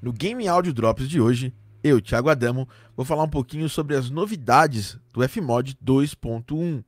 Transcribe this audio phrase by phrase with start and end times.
[0.00, 1.52] No Game Audio Drops de hoje,
[1.82, 6.84] eu, Thiago Adamo, vou falar um pouquinho sobre as novidades do Fmod 2.1.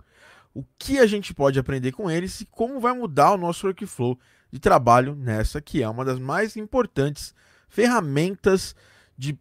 [0.55, 4.19] O que a gente pode aprender com eles e como vai mudar o nosso workflow
[4.53, 7.35] de trabalho nessa que é uma das mais importantes
[7.69, 8.75] ferramentas
[9.17, 9.39] de,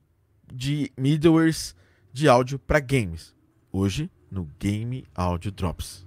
[0.54, 1.76] de middlewares
[2.14, 3.36] de áudio para games.
[3.72, 6.06] Hoje no Game Audio Drops.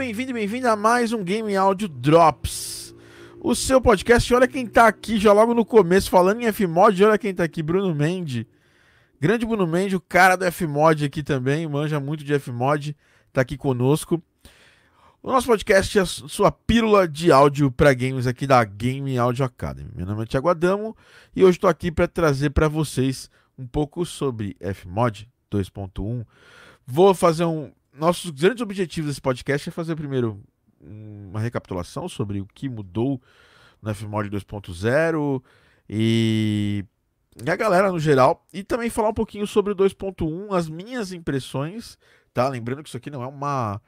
[0.00, 2.94] Bem-vindo e bem-vinda a mais um Game Audio Drops.
[3.38, 7.18] O seu podcast, olha quem tá aqui já logo no começo, falando em Fmod, olha
[7.18, 8.46] quem tá aqui, Bruno Mendes.
[9.20, 12.96] Grande Bruno Mendes, o cara do Fmod aqui também, manja muito de Fmod,
[13.30, 14.22] tá aqui conosco.
[15.22, 19.44] O nosso podcast é a sua pílula de áudio para games aqui da Game Audio
[19.44, 19.90] Academy.
[19.94, 20.96] Meu nome é Thiago Adamo
[21.36, 26.24] e hoje estou aqui para trazer para vocês um pouco sobre Fmod 2.1.
[26.86, 30.42] Vou fazer um nossos grandes objetivos desse podcast é fazer primeiro
[30.80, 33.20] uma recapitulação sobre o que mudou
[33.82, 35.42] no FMOD 2.0
[35.88, 36.84] e
[37.46, 41.98] a galera no geral e também falar um pouquinho sobre o 2.1, as minhas impressões,
[42.32, 42.48] tá?
[42.48, 43.80] Lembrando que isso aqui não é uma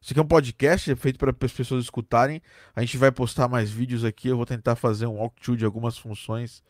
[0.00, 2.40] isso aqui é um podcast é feito para as pessoas escutarem.
[2.74, 4.28] A gente vai postar mais vídeos aqui.
[4.28, 6.62] Eu vou tentar fazer um walkthrough de algumas funções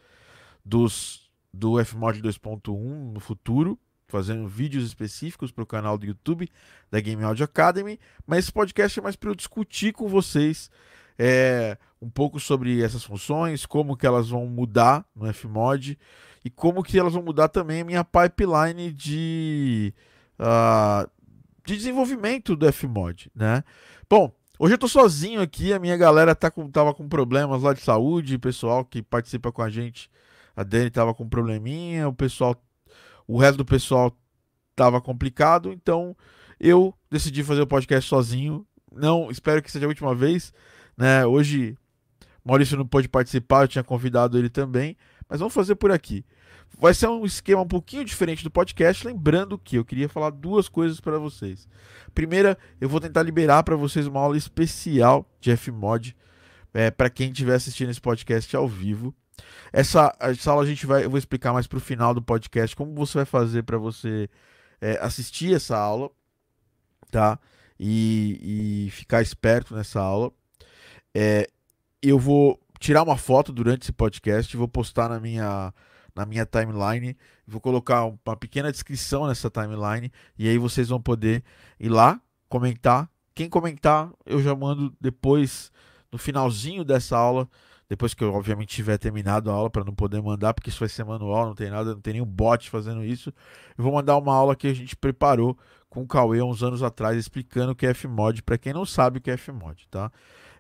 [0.65, 3.79] dos do Fmod 2.1 no futuro
[4.11, 6.49] fazendo vídeos específicos para o canal do YouTube
[6.91, 10.71] da Game Audio Academy, mas esse podcast é mais para eu discutir com vocês
[11.19, 15.99] é, um pouco sobre essas funções, como que elas vão mudar no Fmod
[16.43, 19.93] e como que elas vão mudar também a minha pipeline de,
[20.39, 21.09] uh,
[21.65, 23.63] de desenvolvimento do Fmod, né?
[24.09, 27.75] Bom, hoje eu estou sozinho aqui, a minha galera tá com, tava com problemas lá
[27.75, 30.11] de saúde, o pessoal que participa com a gente,
[30.57, 32.57] a Dani tava com um probleminha, o pessoal
[33.31, 34.17] o resto do pessoal
[34.71, 36.17] estava complicado, então
[36.59, 38.67] eu decidi fazer o podcast sozinho.
[38.93, 40.53] Não, espero que seja a última vez,
[40.97, 41.25] né?
[41.25, 41.77] Hoje
[42.45, 44.97] Maurício não pôde participar, eu tinha convidado ele também,
[45.29, 46.25] mas vamos fazer por aqui.
[46.79, 50.69] Vai ser um esquema um pouquinho diferente do podcast, lembrando que eu queria falar duas
[50.69, 51.69] coisas para vocês.
[52.13, 56.17] Primeira, eu vou tentar liberar para vocês uma aula especial de Fmod
[56.75, 59.15] é, para quem estiver assistindo esse podcast ao vivo.
[59.73, 62.95] Essa, aula a gente vai, eu vou explicar mais para o final do podcast como
[62.95, 64.29] você vai fazer para você
[64.81, 66.11] é, assistir essa aula,
[67.11, 67.39] tá?
[67.79, 70.33] E, e ficar esperto nessa aula.
[71.15, 71.49] É,
[72.03, 75.73] eu vou tirar uma foto durante esse podcast, vou postar na minha
[76.15, 81.43] na minha timeline, vou colocar uma pequena descrição nessa timeline e aí vocês vão poder
[81.79, 83.09] ir lá comentar.
[83.35, 85.71] Quem comentar, eu já mando depois
[86.11, 87.49] no finalzinho dessa aula
[87.91, 90.89] depois que eu obviamente tiver terminado a aula para não poder mandar, porque isso vai
[90.89, 93.35] ser manual, não tem nada, não tem nenhum bot fazendo isso.
[93.77, 95.59] Eu vou mandar uma aula que a gente preparou
[95.89, 99.19] com o Cauê uns anos atrás, explicando o que é Fmod, para quem não sabe
[99.19, 100.11] o que é Fmod, tá?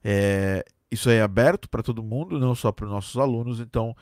[0.02, 3.96] É, isso é aberto para todo mundo, não só para os nossos alunos, então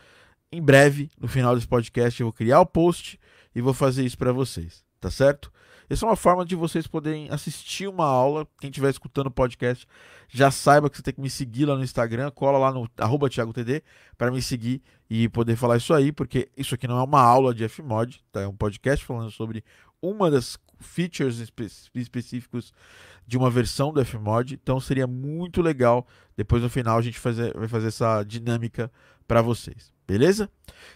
[0.50, 3.21] em breve, no final desse podcast, eu vou criar o post
[3.55, 5.53] e vou fazer isso para vocês, tá certo?
[5.88, 8.47] Essa é uma forma de vocês poderem assistir uma aula.
[8.60, 9.87] Quem estiver escutando o podcast
[10.28, 13.31] já saiba que você tem que me seguir lá no Instagram, cola lá no arroba
[13.31, 13.82] ThiagoTD
[14.16, 17.54] para me seguir e poder falar isso aí, porque isso aqui não é uma aula
[17.54, 18.43] de Fmod, tá?
[18.43, 19.65] É um podcast falando sobre
[20.03, 22.72] uma das features espe específicos
[23.26, 24.55] de uma versão do Fmod.
[24.55, 26.06] Então seria muito legal
[26.37, 28.93] depois no final a gente fazer, vai fazer essa dinâmica
[29.26, 30.50] para vocês, beleza?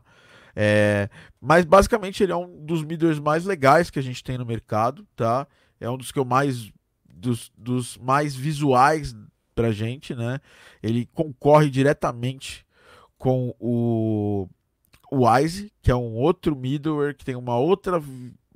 [0.54, 4.46] É, mas basicamente ele é um dos middlewares mais legais que a gente tem no
[4.46, 5.44] mercado, tá?
[5.80, 6.72] É um dos que eu mais
[7.16, 9.16] dos, dos mais visuais
[9.54, 10.38] pra gente, né?
[10.82, 12.64] Ele concorre diretamente
[13.18, 14.48] com o,
[15.10, 18.02] Wise, que é um outro middleware que tem uma outra,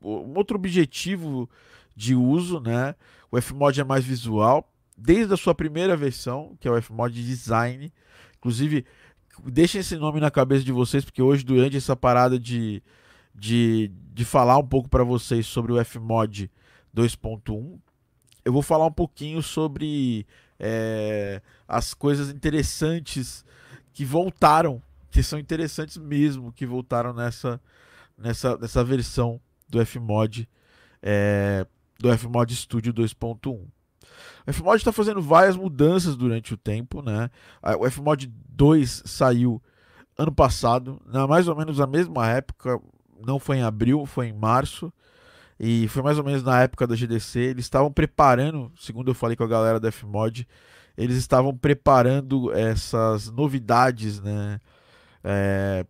[0.02, 1.48] um outro objetivo
[1.96, 2.94] de uso, né?
[3.30, 7.92] O Fmod é mais visual, desde a sua primeira versão, que é o Fmod Design.
[8.38, 8.84] Inclusive,
[9.44, 12.82] deixem esse nome na cabeça de vocês, porque hoje, durante essa parada de,
[13.34, 16.50] de, de falar um pouco para vocês sobre o Fmod
[16.94, 17.78] 2.1.
[18.44, 20.26] Eu vou falar um pouquinho sobre
[20.58, 23.44] é, as coisas interessantes
[23.92, 27.60] que voltaram, que são interessantes mesmo, que voltaram nessa,
[28.16, 30.48] nessa, nessa versão do Fmod,
[31.02, 31.66] é,
[31.98, 33.66] do Fmod Studio 2.1.
[34.46, 37.30] O Fmod está fazendo várias mudanças durante o tempo, né?
[37.78, 39.62] O Fmod 2 saiu
[40.16, 42.80] ano passado, na mais ou menos a mesma época,
[43.26, 44.92] não foi em abril, foi em março.
[45.62, 47.38] E foi mais ou menos na época da GDC.
[47.38, 50.48] Eles estavam preparando, segundo eu falei com a galera da Fmod,
[50.96, 54.58] eles estavam preparando essas novidades, né?
[55.22, 55.84] É,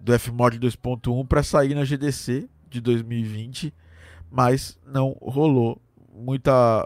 [0.00, 3.72] do Fmod 2.1 para sair na GDC de 2020,
[4.28, 5.80] mas não rolou
[6.12, 6.84] muita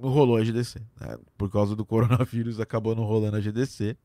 [0.00, 1.18] não rolou a GDC, né?
[1.36, 3.96] por causa do coronavírus acabou não rolando a GDC.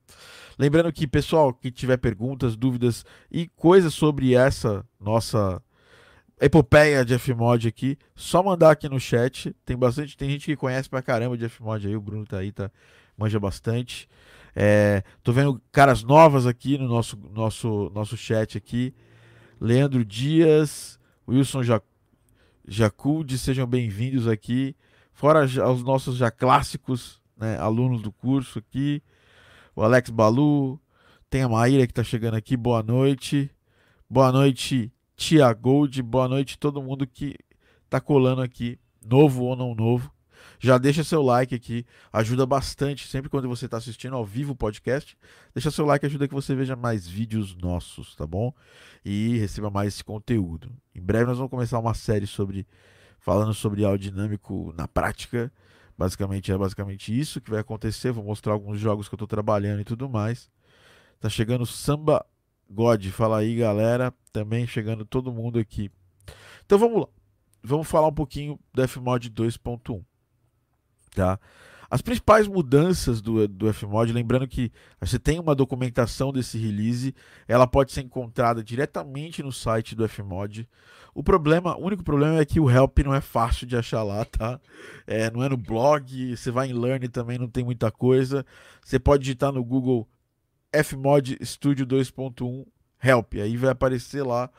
[0.57, 5.61] Lembrando que pessoal que tiver perguntas, dúvidas e coisas sobre essa nossa
[6.43, 9.55] epopeia de Fmod aqui, só mandar aqui no chat.
[9.65, 12.51] Tem bastante, tem gente que conhece pra caramba de Fmod aí, o Bruno tá aí,
[12.51, 12.69] tá
[13.17, 14.09] manja bastante.
[14.55, 18.93] É, tô vendo caras novas aqui no nosso nosso nosso chat aqui.
[19.59, 21.61] Leandro Dias, Wilson
[22.67, 24.75] Jacud, sejam bem-vindos aqui.
[25.13, 29.01] Fora os nossos já clássicos, né, alunos do curso aqui.
[29.75, 30.79] O Alex Balu,
[31.29, 33.49] tem a Maíra que está chegando aqui, boa noite.
[34.09, 34.91] Boa noite,
[35.23, 37.37] Tia Gold, boa noite todo mundo que
[37.85, 40.13] está colando aqui, novo ou não novo.
[40.59, 43.07] Já deixa seu like aqui, ajuda bastante.
[43.07, 45.17] Sempre quando você está assistindo ao vivo o podcast,
[45.55, 48.53] deixa seu like, ajuda que você veja mais vídeos nossos, tá bom?
[49.05, 50.69] E receba mais conteúdo.
[50.93, 52.67] Em breve nós vamos começar uma série sobre
[53.17, 55.49] falando sobre áudio dinâmico na prática.
[55.97, 58.11] Basicamente é basicamente isso que vai acontecer.
[58.11, 60.51] Vou mostrar alguns jogos que eu estou trabalhando e tudo mais.
[61.17, 62.25] Tá chegando Samba
[62.69, 64.13] God, fala aí galera.
[64.31, 65.91] Também chegando todo mundo aqui.
[66.65, 67.07] Então vamos lá.
[67.63, 70.03] Vamos falar um pouquinho do Fmod 2.1.
[71.15, 71.39] Tá?
[71.93, 77.13] As principais mudanças do, do Fmod, lembrando que você tem uma documentação desse release,
[77.47, 80.67] ela pode ser encontrada diretamente no site do Fmod.
[81.13, 84.25] O problema, o único problema é que o help não é fácil de achar lá,
[84.25, 84.59] tá?
[85.05, 88.43] É, não é no blog, você vai em Learn também não tem muita coisa.
[88.83, 90.07] Você pode digitar no Google
[90.81, 92.65] Fmod Studio 2.1
[93.01, 94.49] help, aí vai aparecer lá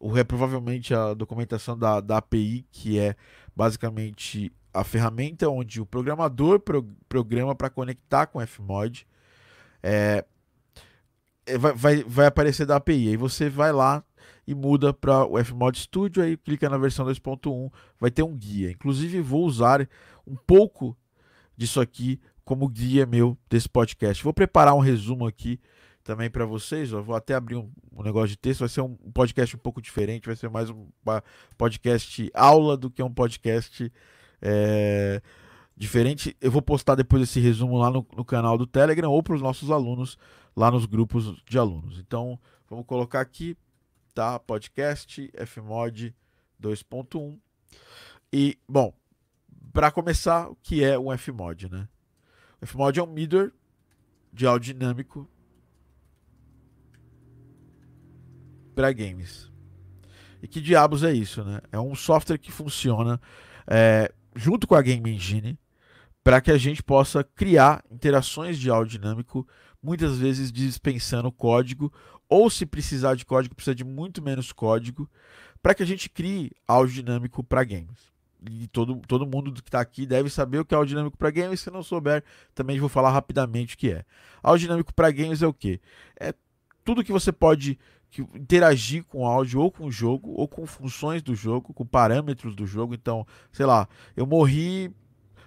[0.00, 3.16] o é provavelmente a documentação da, da API, que é
[3.54, 9.06] basicamente a ferramenta onde o programador pro, programa para conectar com Fmod.
[9.82, 10.24] É,
[11.46, 13.08] é, vai, vai, vai aparecer da API.
[13.08, 14.04] Aí você vai lá
[14.46, 18.70] e muda para o Fmod Studio, aí clica na versão 2.1, vai ter um guia.
[18.70, 19.86] Inclusive vou usar
[20.26, 20.96] um pouco
[21.56, 24.24] disso aqui como guia meu desse podcast.
[24.24, 25.60] Vou preparar um resumo aqui
[26.02, 26.94] também para vocês.
[26.94, 27.02] Ó.
[27.02, 28.60] Vou até abrir um, um, negócio de texto.
[28.60, 30.24] Vai ser um podcast um pouco diferente.
[30.24, 30.86] Vai ser mais um
[31.58, 33.92] podcast aula do que um podcast
[34.40, 35.20] é,
[35.76, 36.34] diferente.
[36.40, 39.42] Eu vou postar depois esse resumo lá no, no canal do Telegram ou para os
[39.42, 40.16] nossos alunos
[40.56, 41.98] lá nos grupos de alunos.
[41.98, 43.58] Então vamos colocar aqui
[44.14, 44.38] tá?
[44.38, 46.14] Podcast Fmod
[46.58, 47.38] 2.1.
[48.32, 48.94] E, bom,
[49.70, 51.86] para começar, o que é um Fmod, né?
[52.60, 53.52] O Fmod é um middleware
[54.32, 55.28] de áudio dinâmico
[58.74, 59.50] para games.
[60.42, 61.60] E que diabos é isso, né?
[61.72, 63.20] É um software que funciona
[63.66, 65.58] é, junto com a Game Engine
[66.22, 69.48] para que a gente possa criar interações de áudio dinâmico,
[69.82, 71.92] muitas vezes dispensando código
[72.28, 75.08] ou se precisar de código, precisa de muito menos código,
[75.62, 78.12] para que a gente crie áudio dinâmico para games.
[78.48, 81.30] E todo, todo mundo que está aqui deve saber o que é áudio dinâmico para
[81.30, 81.60] games.
[81.60, 82.22] Se não souber,
[82.54, 84.04] também vou falar rapidamente o que é.
[84.42, 85.80] Áudio dinâmico para games é o que?
[86.18, 86.34] É
[86.84, 87.78] tudo que você pode
[88.34, 92.66] interagir com áudio ou com o jogo, ou com funções do jogo, com parâmetros do
[92.66, 92.94] jogo.
[92.94, 94.90] Então, sei lá, eu morri,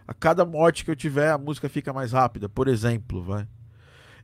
[0.07, 3.47] a cada morte que eu tiver, a música fica mais rápida, por exemplo, vai.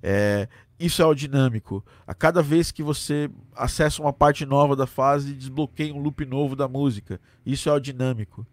[0.03, 0.47] É,
[0.79, 1.83] isso é o dinâmico.
[2.05, 6.55] A cada vez que você acessa uma parte nova da fase, desbloqueia um loop novo
[6.55, 7.19] da música.
[7.45, 8.45] Isso é o dinâmico.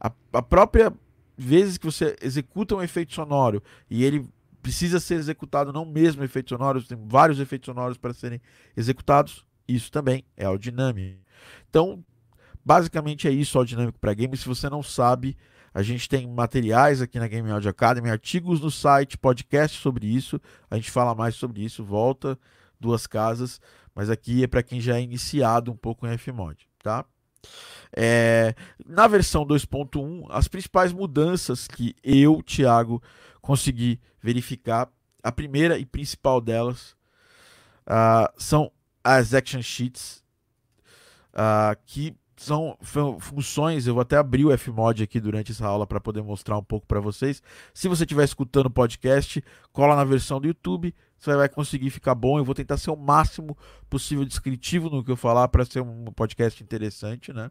[0.00, 0.92] A, a própria
[1.36, 4.28] vezes que você executa um efeito sonoro e ele
[4.60, 8.40] precisa ser executado não mesmo efeito sonoro, tem vários efeitos sonoros para serem
[8.76, 9.46] executados.
[9.66, 11.20] Isso também é o dinâmico.
[11.68, 12.04] Então,
[12.64, 14.36] basicamente é isso o dinâmico para game.
[14.36, 15.36] Se você não sabe,
[15.72, 20.40] a gente tem materiais aqui na Game Audio Academy, artigos no site, podcast sobre isso.
[20.70, 22.38] A gente fala mais sobre isso, volta
[22.80, 23.60] duas casas,
[23.94, 27.04] mas aqui é para quem já é iniciado um pouco em Fmod, tá?
[27.96, 28.54] É,
[28.86, 33.02] na versão 2.1, as principais mudanças que eu, Thiago,
[33.40, 34.88] consegui verificar,
[35.22, 36.96] a primeira e principal delas
[37.86, 38.70] uh, são
[39.02, 40.22] as action sheets.
[41.32, 42.76] uh, que são
[43.18, 43.86] funções.
[43.86, 46.86] Eu vou até abrir o Fmod aqui durante essa aula para poder mostrar um pouco
[46.86, 47.42] para vocês.
[47.74, 49.42] Se você estiver escutando o podcast,
[49.72, 52.38] cola na versão do YouTube, você vai conseguir ficar bom.
[52.38, 53.58] Eu vou tentar ser o máximo
[53.90, 57.50] possível descritivo no que eu falar para ser um podcast interessante, né?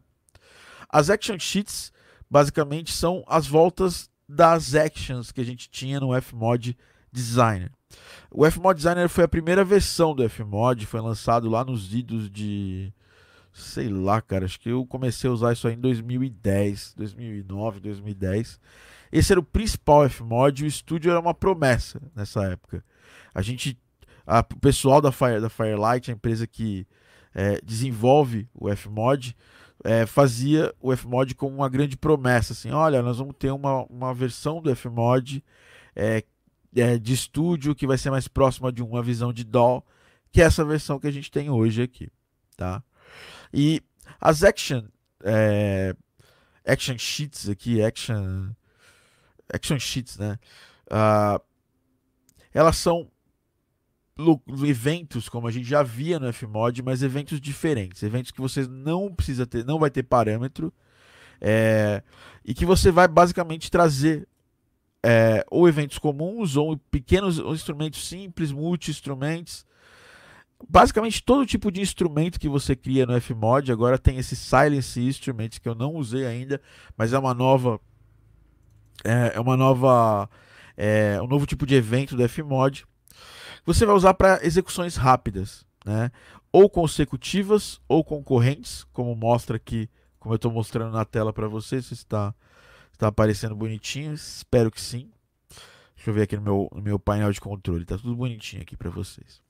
[0.88, 1.92] As action sheets
[2.30, 6.76] basicamente são as voltas das actions que a gente tinha no Fmod
[7.12, 7.70] Designer.
[8.30, 12.92] O Fmod Designer foi a primeira versão do Fmod, foi lançado lá nos idos de
[13.60, 18.60] sei lá, cara, acho que eu comecei a usar isso aí em 2010, 2009, 2010.
[19.10, 22.84] Esse era o principal Fmod, o estúdio era uma promessa nessa época.
[23.34, 23.78] A gente,
[24.26, 26.86] a, o pessoal da, Fire, da Firelight, a empresa que
[27.34, 29.36] é, desenvolve o Fmod,
[29.84, 34.12] é, fazia o Fmod como uma grande promessa, assim, olha, nós vamos ter uma, uma
[34.12, 35.42] versão do Fmod
[35.94, 36.24] é,
[36.76, 39.84] é, de estúdio que vai ser mais próxima de uma visão de DAW,
[40.32, 42.10] que é essa versão que a gente tem hoje aqui,
[42.56, 42.82] tá?
[43.52, 43.82] E
[44.20, 44.84] as action,
[45.22, 45.94] é,
[46.66, 48.50] action sheets aqui, action,
[49.52, 50.38] action sheets, né?
[50.90, 51.40] Uh,
[52.52, 53.10] elas são
[54.66, 59.14] eventos como a gente já via no Fmod, mas eventos diferentes, eventos que você não
[59.14, 60.72] precisa ter, não vai ter parâmetro,
[61.40, 62.02] é,
[62.44, 64.26] e que você vai basicamente trazer
[65.04, 69.64] é, ou eventos comuns ou pequenos ou instrumentos simples, multi-instrumentos,
[70.66, 75.58] basicamente todo tipo de instrumento que você cria no Fmod agora tem esse Silence Instruments
[75.58, 76.60] que eu não usei ainda,
[76.96, 77.80] mas é uma nova
[79.04, 80.28] é, é uma nova
[80.76, 82.86] é, um novo tipo de evento do Fmod.
[83.66, 86.10] Você vai usar para execuções rápidas, né?
[86.50, 91.86] Ou consecutivas ou concorrentes, como mostra aqui, como eu estou mostrando na tela para vocês,
[91.86, 92.34] se está
[92.92, 95.10] está aparecendo bonitinho, espero que sim.
[95.94, 98.76] Deixa eu ver aqui no meu, no meu painel de controle, tá tudo bonitinho aqui
[98.76, 99.40] para vocês.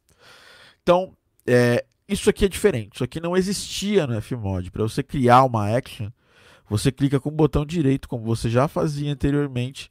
[0.89, 1.13] Então,
[1.47, 2.95] é, isso aqui é diferente.
[2.95, 4.71] Isso aqui não existia no Fmod.
[4.71, 6.09] Para você criar uma action,
[6.67, 9.91] você clica com o botão direito, como você já fazia anteriormente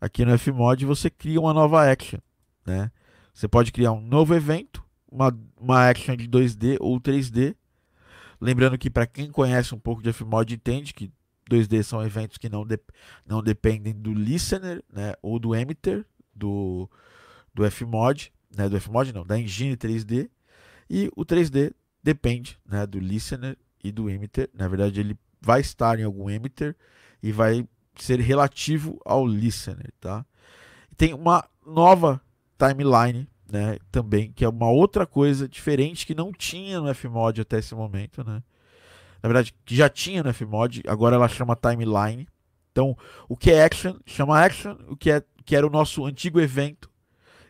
[0.00, 2.18] aqui no Fmod, você cria uma nova action.
[2.66, 2.90] Né?
[3.32, 7.54] Você pode criar um novo evento, uma, uma action de 2D ou 3D.
[8.40, 11.12] Lembrando que para quem conhece um pouco de Fmod entende que
[11.48, 12.80] 2D são eventos que não, de,
[13.24, 16.90] não dependem do listener né, ou do emitter do,
[17.54, 20.28] do Fmod né, do Fmod não, da engine 3D,
[20.88, 24.48] e o 3D depende né, do listener e do emitter.
[24.54, 26.76] Na verdade, ele vai estar em algum emitter
[27.22, 30.24] e vai ser relativo ao listener, tá?
[30.96, 32.20] Tem uma nova
[32.58, 37.58] timeline, né, também, que é uma outra coisa diferente que não tinha no Fmod até
[37.58, 38.42] esse momento, né?
[39.22, 42.28] Na verdade, que já tinha no Fmod, agora ela chama timeline.
[42.70, 42.96] Então,
[43.28, 46.90] o que é action chama action, o que é que era o nosso antigo evento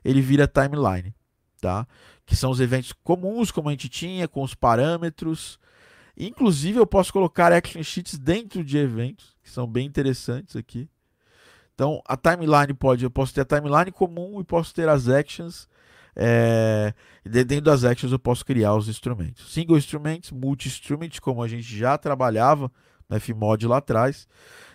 [0.04, 1.14] ele vira timeline,
[1.60, 1.86] tá?
[2.26, 5.58] Que são os eventos comuns como a gente tinha, com os parâmetros.
[6.16, 10.88] Inclusive eu posso colocar action sheets dentro de eventos, que são bem interessantes aqui.
[11.74, 15.68] Então a timeline pode, eu posso ter a timeline comum e posso ter as actions.
[16.16, 16.94] É,
[17.24, 19.52] dentro das actions eu posso criar os instrumentos.
[19.52, 22.70] Single instruments, multi-instrument, como a gente já trabalhava
[23.08, 24.26] no Fmod lá atrás.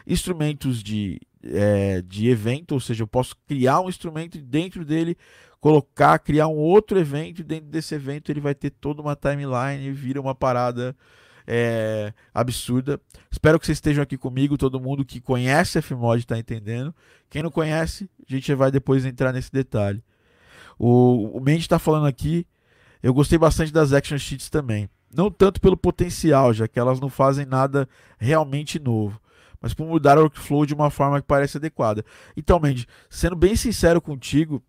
[0.06, 5.18] Instrumentos de é, de evento, ou seja, eu posso criar um instrumento e dentro dele
[5.60, 9.88] colocar, criar um outro evento e dentro desse evento ele vai ter toda uma timeline
[9.88, 10.96] e vira uma parada
[11.48, 13.00] é, absurda.
[13.32, 16.94] Espero que vocês estejam aqui comigo, todo mundo que conhece Fmod está entendendo.
[17.30, 20.04] Quem não conhece, a gente vai depois entrar nesse detalhe.
[20.78, 22.46] O, o Mendes está falando aqui,
[23.02, 24.90] eu gostei bastante das action sheets também.
[25.16, 27.88] Não tanto pelo potencial, já que elas não fazem nada
[28.18, 29.20] realmente novo
[29.62, 32.06] mas por mudar o workflow de uma forma que parece adequada.
[32.36, 34.64] Então, Mendes, sendo bem sincero contigo,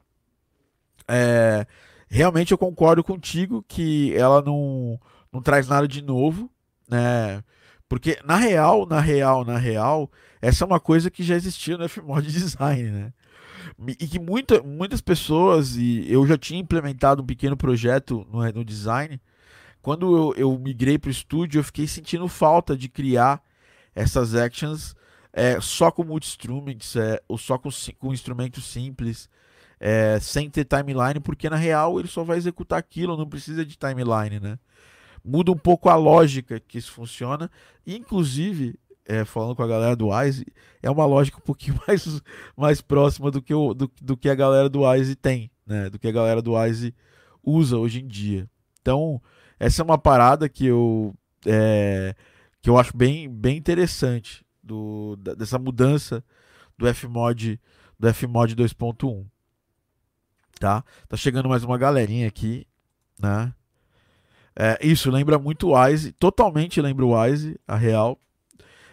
[1.06, 1.66] é,
[2.08, 4.98] realmente eu concordo contigo que ela não,
[5.32, 6.50] não traz nada de novo,
[6.88, 7.42] né?
[7.88, 11.88] Porque na real, na real, na real, essa é uma coisa que já existia no
[11.88, 13.12] Fmod Design, né?
[13.98, 18.64] E que muita, muitas pessoas, e eu já tinha implementado um pequeno projeto no, no
[18.64, 19.20] design,
[19.82, 23.42] quando eu, eu migrei para o estúdio, eu fiquei sentindo falta de criar
[23.94, 24.94] essas actions
[25.32, 27.68] é, só com multi-instruments, é, ou só com,
[27.98, 29.28] com instrumentos simples,
[29.78, 33.76] é, sem ter timeline, porque na real ele só vai executar aquilo, não precisa de
[33.76, 34.58] timeline, né?
[35.24, 37.50] Muda um pouco a lógica que isso funciona,
[37.86, 40.44] inclusive, é, falando com a galera do Wise,
[40.82, 42.22] é uma lógica um pouquinho mais,
[42.56, 45.88] mais próxima do que, o, do, do que a galera do Wise tem, né?
[45.88, 46.94] Do que a galera do Wise
[47.42, 48.48] usa hoje em dia.
[48.80, 49.20] Então,
[49.60, 51.14] essa é uma parada que eu
[51.46, 52.14] é,
[52.62, 56.24] que eu acho bem, bem interessante do, dessa mudança
[56.76, 57.60] do Fmod
[57.98, 59.26] do Fmod 2.1.
[60.58, 60.82] Tá?
[61.06, 62.66] Tá chegando mais uma galerinha aqui,
[63.18, 63.52] né?
[64.56, 68.18] É, isso lembra muito o Wise, totalmente lembra o Wise, a real.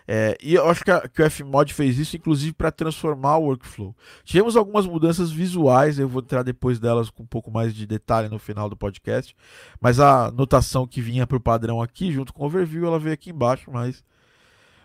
[0.10, 3.48] É, e eu acho que, a, que o Fmod fez isso, inclusive, para transformar o
[3.48, 3.94] workflow.
[4.24, 8.30] Tivemos algumas mudanças visuais, eu vou entrar depois delas com um pouco mais de detalhe
[8.30, 9.36] no final do podcast.
[9.82, 13.14] Mas a notação que vinha para o padrão aqui, junto com o overview, ela veio
[13.14, 14.02] aqui embaixo, mas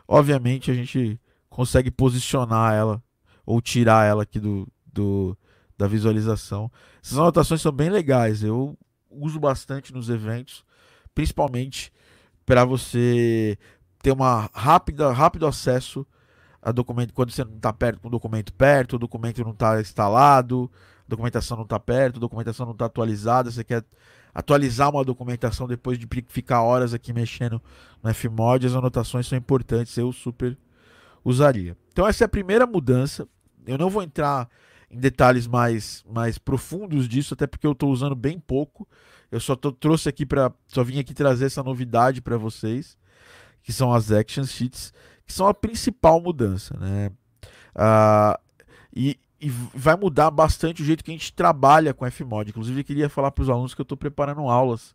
[0.09, 3.03] obviamente a gente consegue posicionar ela
[3.47, 5.39] ou tirar ela aqui do, do
[5.79, 6.71] da visualização.
[7.03, 8.77] Essas anotações são bem legais, eu
[9.11, 10.65] uso bastante nos eventos,
[11.15, 11.93] principalmente
[12.45, 13.59] para você
[14.03, 16.07] ter uma rápida, rápido acesso
[16.61, 19.81] a documento quando você não está perto com o documento perto, o documento não está
[19.81, 20.71] instalado,
[21.07, 23.85] a documentação não está perto, a documentação não está atualizada, você quer
[24.35, 27.61] atualizar uma documentação depois de ficar horas aqui mexendo
[28.03, 30.57] no Fmod, as anotações são importantes, eu super
[31.25, 31.77] usaria.
[31.93, 33.29] Então essa é a primeira mudança.
[33.67, 34.49] Eu não vou entrar
[34.91, 38.89] em detalhes mais, mais profundos disso, até porque eu estou usando bem pouco.
[39.31, 42.97] Eu só tô, trouxe aqui para, só vim aqui trazer essa novidade para vocês,
[43.63, 44.93] que são as action sheets,
[45.27, 47.11] que são a principal mudança, né?
[47.75, 48.39] Ah,
[48.95, 52.51] e, e vai mudar bastante o jeito que a gente trabalha com Fmod.
[52.51, 54.95] Inclusive, eu queria falar para os alunos que eu estou preparando aulas.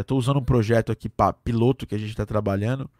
[0.00, 2.90] Estou é, usando um projeto aqui para piloto que a gente está trabalhando.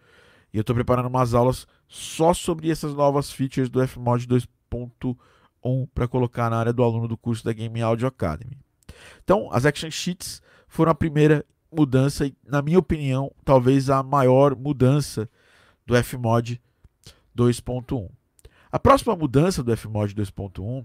[0.53, 6.09] E eu estou preparando umas aulas só sobre essas novas features do Fmod 2.1 para
[6.09, 8.59] colocar na área do aluno do curso da Game Audio Academy.
[9.23, 14.57] Então, as Action Sheets foram a primeira mudança e, na minha opinião, talvez a maior
[14.57, 15.29] mudança
[15.87, 16.61] do Fmod
[17.37, 18.09] 2.1.
[18.71, 20.85] A próxima mudança do Fmod 2.1,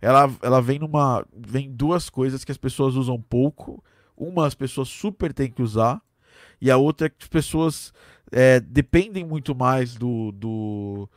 [0.00, 3.82] ela, ela vem numa vem duas coisas que as pessoas usam pouco.
[4.16, 6.02] Uma as pessoas super têm que usar
[6.60, 7.92] e a outra é que as pessoas
[8.30, 11.08] é, dependem muito mais do, do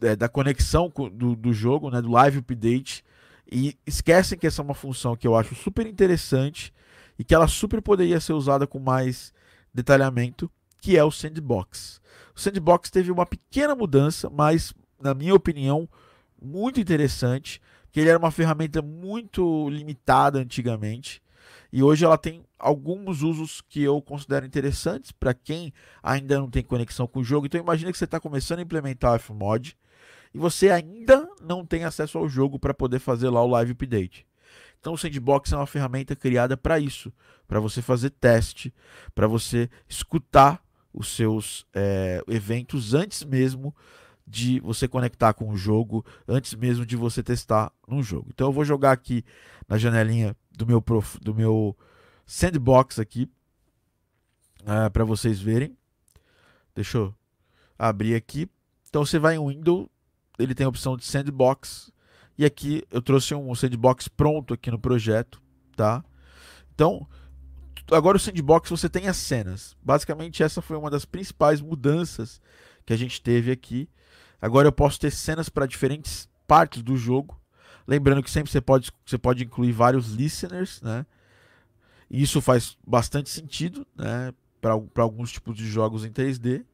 [0.00, 3.04] é, da conexão do, do jogo, né, do live update
[3.50, 6.72] e esquecem que essa é uma função que eu acho super interessante
[7.18, 9.32] e que ela super poderia ser usada com mais
[9.72, 12.00] detalhamento, que é o sandbox.
[12.34, 15.88] O sandbox teve uma pequena mudança, mas na minha opinião,
[16.40, 21.20] muito interessante, que ele era uma ferramenta muito limitada antigamente
[21.72, 26.62] e hoje ela tem alguns usos que eu considero interessantes para quem ainda não tem
[26.62, 27.46] conexão com o jogo.
[27.46, 29.76] Então imagina que você está começando a implementar o Fmod
[30.34, 34.26] e você ainda não tem acesso ao jogo para poder fazer lá o live update.
[34.80, 37.12] Então o Sandbox é uma ferramenta criada para isso,
[37.46, 38.72] para você fazer teste,
[39.14, 40.62] para você escutar
[40.92, 43.74] os seus é, eventos antes mesmo
[44.26, 48.28] de você conectar com o jogo antes mesmo de você testar no jogo.
[48.32, 49.24] Então eu vou jogar aqui
[49.66, 51.76] na janelinha do meu prof, do meu
[52.26, 53.28] sandbox aqui
[54.66, 55.76] é, para vocês verem.
[56.74, 57.14] Deixa eu
[57.78, 58.48] abrir aqui.
[58.88, 59.88] Então você vai em Windows,
[60.38, 61.90] ele tem a opção de sandbox
[62.38, 65.42] e aqui eu trouxe um sandbox pronto aqui no projeto,
[65.76, 66.04] tá?
[66.72, 67.06] Então
[67.90, 69.76] agora o sandbox você tem as cenas.
[69.82, 72.40] Basicamente essa foi uma das principais mudanças
[72.86, 73.88] que a gente teve aqui.
[74.40, 77.38] Agora eu posso ter cenas para diferentes partes do jogo.
[77.86, 81.04] Lembrando que sempre você pode, você pode incluir vários listeners, né?
[82.08, 84.32] E isso faz bastante sentido, né?
[84.60, 86.64] Para alguns tipos de jogos em 3D.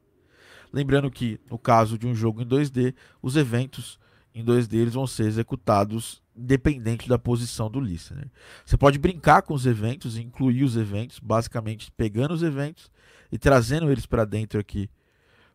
[0.71, 3.99] Lembrando que, no caso de um jogo em 2D, os eventos
[4.35, 8.29] em 2D eles vão ser executados independente da posição do listener.
[8.65, 12.91] Você pode brincar com os eventos, incluir os eventos, basicamente pegando os eventos
[13.31, 14.89] e trazendo eles para dentro aqui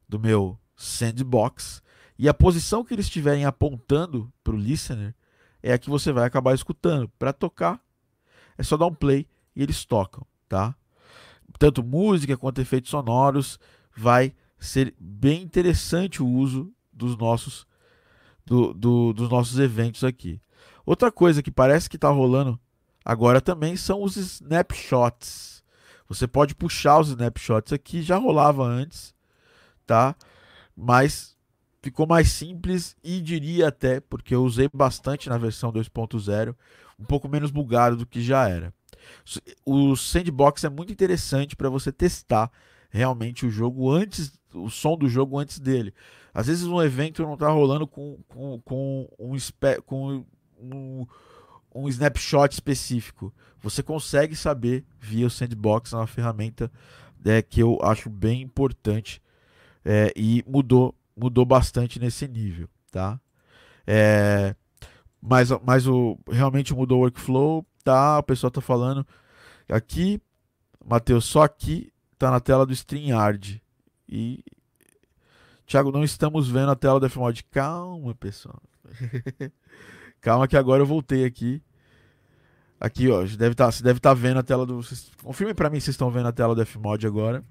[0.09, 1.83] do meu sandbox
[2.23, 5.15] e a posição que eles estiverem apontando para o listener
[5.63, 7.09] é a que você vai acabar escutando.
[7.19, 7.83] Para tocar,
[8.59, 10.77] é só dar um play e eles tocam, tá?
[11.59, 13.59] Tanto música quanto efeitos sonoros,
[13.97, 17.67] vai ser bem interessante o uso dos nossos,
[18.51, 20.41] do, do, dos nossos eventos aqui.
[20.85, 22.59] Outra coisa que parece que está rolando
[23.05, 25.63] agora também são os snapshots.
[26.09, 29.15] Você pode puxar os snapshots aqui, já rolava antes,
[29.87, 30.17] tá?
[30.77, 31.37] Mas
[31.81, 36.53] ficou mais simples e diria até, porque eu usei bastante na versão 2.0,
[36.99, 38.75] um pouco menos bugado do que já era.
[39.65, 42.51] O sandbox é muito interessante para você testar
[42.91, 45.95] realmente o jogo antes, o som do jogo antes dele.
[46.33, 49.37] Às vezes um evento não está rolando com, com, com, um,
[49.85, 50.25] com
[50.61, 51.07] um,
[51.75, 53.33] um snapshot específico.
[53.61, 56.71] Você consegue saber via o sandbox, é uma ferramenta
[57.25, 59.21] é, que eu acho bem importante
[59.85, 63.21] é, e mudou mudou bastante nesse nível, tá?
[63.87, 64.55] É,
[65.21, 68.19] mas, mas o, realmente mudou o workflow, tá?
[68.19, 69.07] O pessoal tá falando
[69.69, 70.21] aqui,
[70.85, 73.63] Matheus, só aqui tá na tela do StreamYard.
[74.09, 74.43] E,
[75.71, 77.45] Thiago, não estamos vendo a tela do Fmod.
[77.45, 78.61] Calma, pessoal.
[80.21, 81.63] Calma que agora eu voltei aqui.
[82.81, 84.81] Aqui, ó, deve tá, você deve estar tá vendo a tela do.
[85.23, 87.45] Confirme para mim se vocês estão vendo a tela do Fmod agora,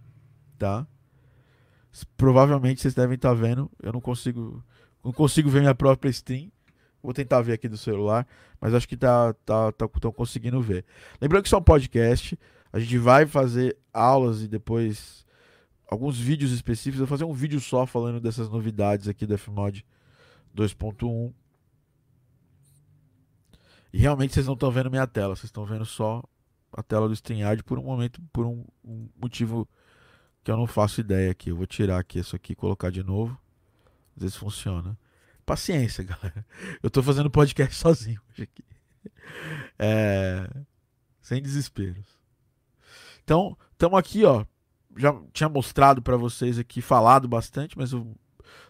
[0.58, 0.86] tá?
[2.18, 3.72] Provavelmente vocês devem estar tá vendo.
[3.82, 4.62] Eu não consigo,
[5.02, 6.52] não consigo ver minha própria stream.
[7.02, 8.28] Vou tentar ver aqui do celular,
[8.60, 10.84] mas acho que tá, tá, tá, tão conseguindo ver.
[11.22, 12.38] Lembrando que isso é um podcast,
[12.74, 15.26] a gente vai fazer aulas e depois
[15.90, 17.00] alguns vídeos específicos.
[17.00, 19.86] Vou fazer um vídeo só falando dessas novidades aqui do Fmod
[20.56, 21.34] 2.1
[23.92, 26.24] e realmente vocês não estão vendo minha tela, vocês estão vendo só
[26.72, 29.68] a tela do StreamYard por um momento, por um, um, motivo
[30.44, 31.50] que eu não faço ideia aqui.
[31.50, 33.40] Eu vou tirar aqui isso aqui colocar de novo.
[34.16, 34.98] Às vezes funciona.
[35.46, 36.46] Paciência, galera.
[36.84, 38.64] Eu estou fazendo podcast sozinho hoje aqui.
[39.80, 40.48] É...
[41.20, 42.06] Sem desesperos.
[43.24, 44.46] Então, estamos aqui, ó.
[44.98, 48.16] Já tinha mostrado para vocês aqui, falado bastante, mas eu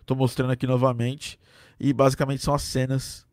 [0.01, 1.39] estou mostrando aqui novamente.
[1.79, 3.25] E basicamente são as cenas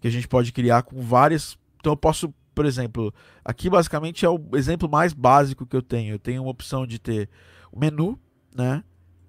[0.00, 1.58] que a gente pode criar com várias.
[1.78, 3.12] Então eu posso, por exemplo,
[3.44, 6.14] aqui basicamente é o exemplo mais básico que eu tenho.
[6.14, 7.28] Eu tenho uma opção de ter
[7.70, 8.18] o menu,
[8.54, 8.82] né?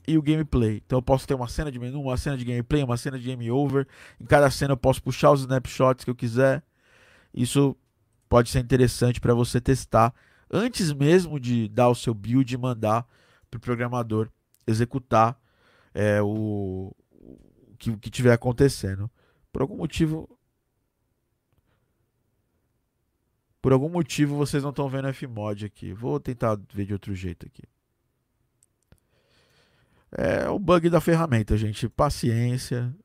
[0.07, 0.81] E o gameplay.
[0.85, 3.25] Então eu posso ter uma cena de menu, uma cena de gameplay, uma cena de
[3.25, 3.87] game over.
[4.19, 6.63] Em cada cena eu posso puxar os snapshots que eu quiser.
[7.33, 7.75] Isso
[8.27, 10.13] pode ser interessante para você testar
[10.49, 13.07] antes mesmo de dar o seu build e mandar
[13.49, 14.29] para o programador
[14.65, 15.39] executar
[15.93, 19.09] é, o, o que, que tiver acontecendo.
[19.51, 20.29] Por algum motivo
[23.61, 25.91] Por algum motivo vocês não estão vendo Fmod aqui.
[25.91, 27.63] Vou tentar ver de outro jeito aqui.
[30.11, 31.89] É o bug da ferramenta, gente.
[31.89, 32.95] Paciência.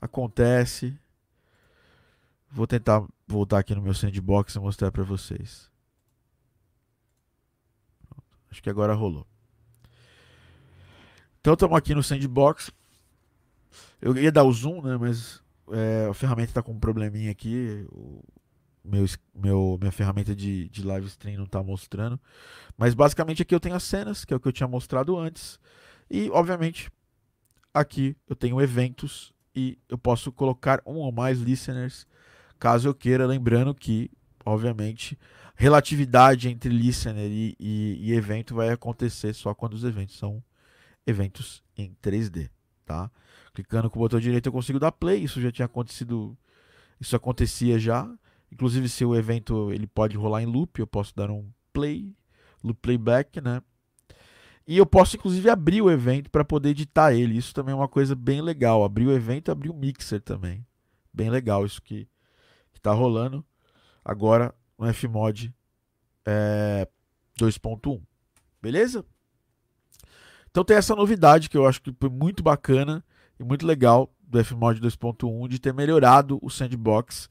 [0.00, 0.98] Acontece.
[2.50, 5.70] Vou tentar voltar aqui no meu sandbox e mostrar para vocês.
[8.50, 9.26] Acho que agora rolou.
[11.40, 12.70] Então estamos aqui no sandbox.
[14.00, 14.96] Eu ia dar o zoom, né?
[14.96, 17.86] Mas é, a ferramenta está com um probleminha aqui.
[17.92, 18.22] O,
[18.84, 22.18] meu, meu, minha ferramenta de, de live stream não está mostrando.
[22.76, 25.58] Mas basicamente aqui eu tenho as cenas, que é o que eu tinha mostrado antes.
[26.10, 26.90] E, obviamente,
[27.72, 32.06] aqui eu tenho eventos e eu posso colocar um ou mais listeners,
[32.58, 33.26] caso eu queira.
[33.26, 34.10] Lembrando que,
[34.44, 35.18] obviamente,
[35.58, 40.40] relatividade entre listener e, e, e evento vai acontecer só quando os eventos são
[41.04, 42.48] eventos em 3D,
[42.86, 43.10] tá?
[43.52, 46.38] Clicando com o botão direito eu consigo dar play, isso já tinha acontecido,
[47.00, 48.08] isso acontecia já.
[48.52, 52.14] Inclusive, se o evento ele pode rolar em loop, eu posso dar um play,
[52.62, 53.60] loop playback, né?
[54.64, 57.36] E eu posso, inclusive, abrir o evento para poder editar ele.
[57.36, 58.84] Isso também é uma coisa bem legal.
[58.84, 60.64] Abrir o evento abrir o mixer também.
[61.12, 62.06] Bem legal isso que
[62.74, 63.44] está rolando
[64.04, 65.52] agora no Fmod
[66.26, 66.86] é,
[67.38, 68.00] 2.1.
[68.60, 69.04] Beleza?
[70.50, 73.04] Então tem essa novidade que eu acho que foi muito bacana
[73.38, 77.28] e muito legal do Fmod 2.1 de ter melhorado o sandbox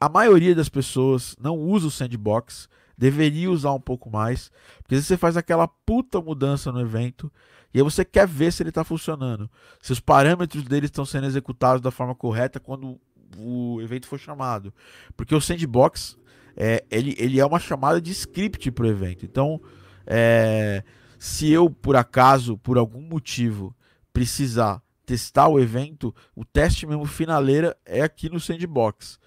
[0.00, 5.14] a maioria das pessoas não usa o sandbox, deveria usar um pouco mais, porque você
[5.16, 7.30] faz aquela puta mudança no evento
[7.74, 9.48] e aí você quer ver se ele está funcionando,
[9.80, 12.98] se os parâmetros dele estão sendo executados da forma correta quando
[13.36, 14.72] o evento for chamado,
[15.14, 16.16] porque o sandbox
[16.56, 19.24] é, ele, ele é uma chamada de script para o evento.
[19.24, 19.60] Então,
[20.06, 20.82] é,
[21.18, 23.74] se eu por acaso, por algum motivo,
[24.12, 29.18] precisar testar o evento, o teste mesmo finaleira é aqui no sandbox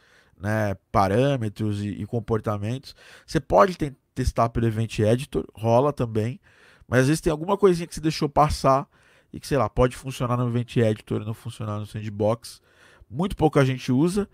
[0.43, 2.95] né, parâmetros e, e, comportamentos.
[3.25, 6.39] Você pode ter, testar pelo Event Editor, rola também,
[6.87, 8.87] mas às vezes tem alguma coisinha que você deixou passar
[9.31, 12.61] e que, sei lá, pode funcionar no Event Editor e não funcionar no Sandbox.
[13.09, 14.29] Muito pouca gente usa.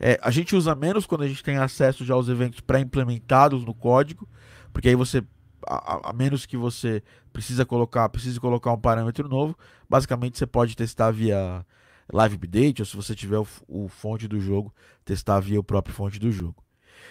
[0.00, 3.74] É, a gente usa menos quando a gente tem acesso já aos eventos pré-implementados no
[3.74, 4.28] código,
[4.72, 5.22] porque aí você,
[5.66, 9.56] a, a, menos que você precisa colocar, precise colocar um parâmetro novo,
[9.88, 11.66] basicamente você pode testar via
[12.12, 14.72] live update, ou se você tiver o, o fonte do jogo,
[15.04, 16.64] testar via o próprio fonte do jogo.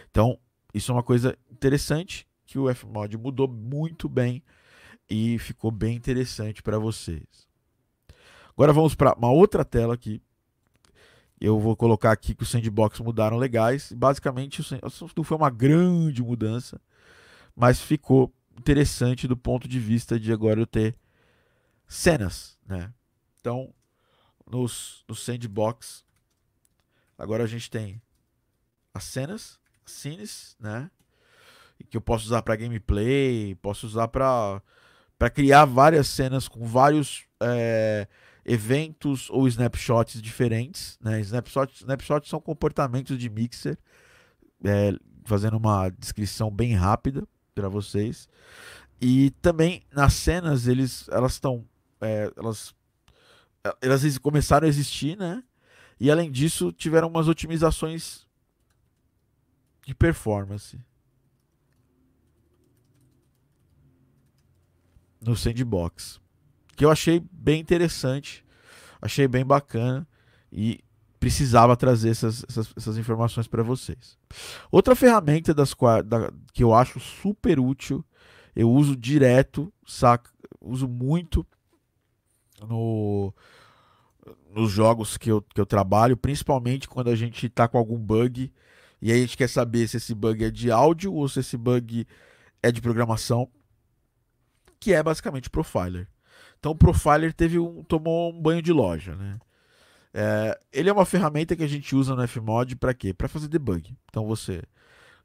[0.09, 0.39] Então,
[0.73, 4.41] isso é uma coisa interessante que o Fmod mudou muito bem
[5.09, 7.47] e ficou bem interessante para vocês.
[8.51, 10.21] Agora vamos para uma outra tela aqui.
[11.39, 13.91] Eu vou colocar aqui que os sandbox mudaram legais.
[13.91, 14.61] Basicamente,
[15.15, 16.81] não foi uma grande mudança,
[17.55, 20.95] mas ficou interessante do ponto de vista de agora eu ter
[21.87, 22.91] cenas, né?
[23.39, 23.73] Então,
[24.49, 26.03] nos, no sandbox.
[27.17, 28.01] Agora a gente tem
[28.93, 30.89] as cenas, as scenes, né?
[31.89, 34.61] Que eu posso usar para gameplay, posso usar para
[35.17, 38.07] para criar várias cenas com vários é,
[38.47, 41.19] eventos ou snapshots diferentes, né?
[41.19, 43.77] Snapshots, snapshots são comportamentos de mixer,
[44.63, 44.93] é,
[45.25, 48.29] fazendo uma descrição bem rápida para vocês.
[49.01, 51.67] E também nas cenas eles elas estão
[51.99, 52.73] é, elas
[53.81, 55.43] elas começaram a existir, né?
[55.99, 58.25] E além disso, tiveram umas otimizações
[59.85, 60.79] de performance
[65.19, 66.21] no sandbox,
[66.77, 68.45] que eu achei bem interessante,
[69.01, 70.07] achei bem bacana
[70.51, 70.79] e
[71.19, 74.15] precisava trazer essas, essas, essas informações para vocês.
[74.71, 78.05] Outra ferramenta das da, que eu acho super útil,
[78.55, 80.29] eu uso direto, saca,
[80.61, 81.45] uso muito
[82.61, 83.33] no,
[84.53, 88.53] nos jogos que eu, que eu trabalho, principalmente quando a gente está com algum bug
[89.01, 91.57] e aí a gente quer saber se esse bug é de áudio ou se esse
[91.57, 92.05] bug
[92.61, 93.49] é de programação,
[94.79, 96.07] que é basicamente Profiler.
[96.59, 99.39] Então o Profiler teve um, tomou um banho de loja, né?
[100.13, 103.13] É, ele é uma ferramenta que a gente usa no Fmod para quê?
[103.13, 103.95] Para fazer debug.
[104.09, 104.63] Então você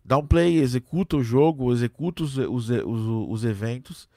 [0.05, 4.09] dá um play, executa o jogo, executa os, os, os, os eventos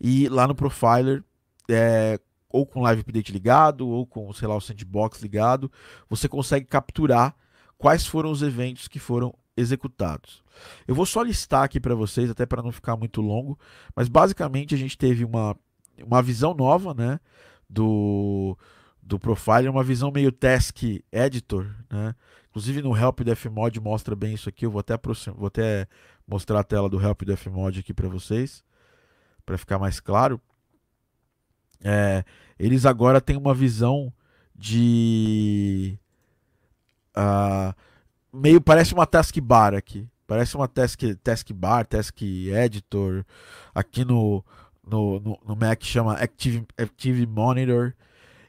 [0.00, 1.22] e lá no Profiler,
[1.68, 5.70] é, ou com Live Update ligado, ou com, sei lá, o Sandbox ligado,
[6.08, 7.34] você consegue capturar
[7.78, 10.42] quais foram os eventos que foram executados.
[10.86, 13.58] Eu vou só listar aqui para vocês, até para não ficar muito longo,
[13.94, 15.56] mas basicamente a gente teve uma,
[16.04, 17.20] uma visão nova, né,
[17.68, 18.56] do,
[19.02, 22.14] do Profiler, uma visão meio Task Editor, né,
[22.50, 24.98] inclusive no Help do Fmod mostra bem isso aqui, eu vou até,
[25.34, 25.86] vou até
[26.26, 28.62] mostrar a tela do Help do Fmod aqui para vocês,
[29.44, 30.40] para ficar mais claro.
[31.84, 32.24] É,
[32.58, 34.12] eles agora têm uma visão
[34.54, 35.98] de...
[37.16, 37.74] Uh,
[38.32, 40.08] meio parece uma taskbar aqui.
[40.26, 43.24] Parece uma task, taskbar, task editor.
[43.74, 44.44] Aqui no,
[44.86, 47.94] no, no, Mac chama Active, Active Monitor.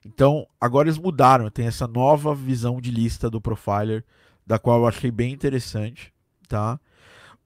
[0.06, 1.50] Então, agora eles mudaram.
[1.50, 4.04] Tem essa nova visão de lista do Profiler,
[4.46, 6.14] da qual eu achei bem interessante.
[6.48, 6.80] Tá?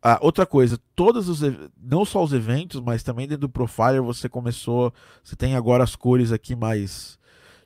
[0.02, 1.42] Ah, outra coisa, todos os
[1.82, 4.94] não só os eventos, mas também dentro do Profiler você começou.
[5.24, 7.18] Você tem agora as cores aqui mais.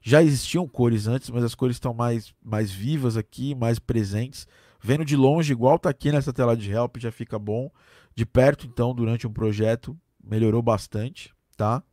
[0.02, 4.48] Já existiam cores antes, mas as cores estão mais, mais vivas aqui, mais presentes.
[4.82, 7.70] Vendo de longe, igual tá aqui nessa tela de help, já fica bom.
[8.16, 11.84] De perto, então, durante um projeto, melhorou bastante, tá?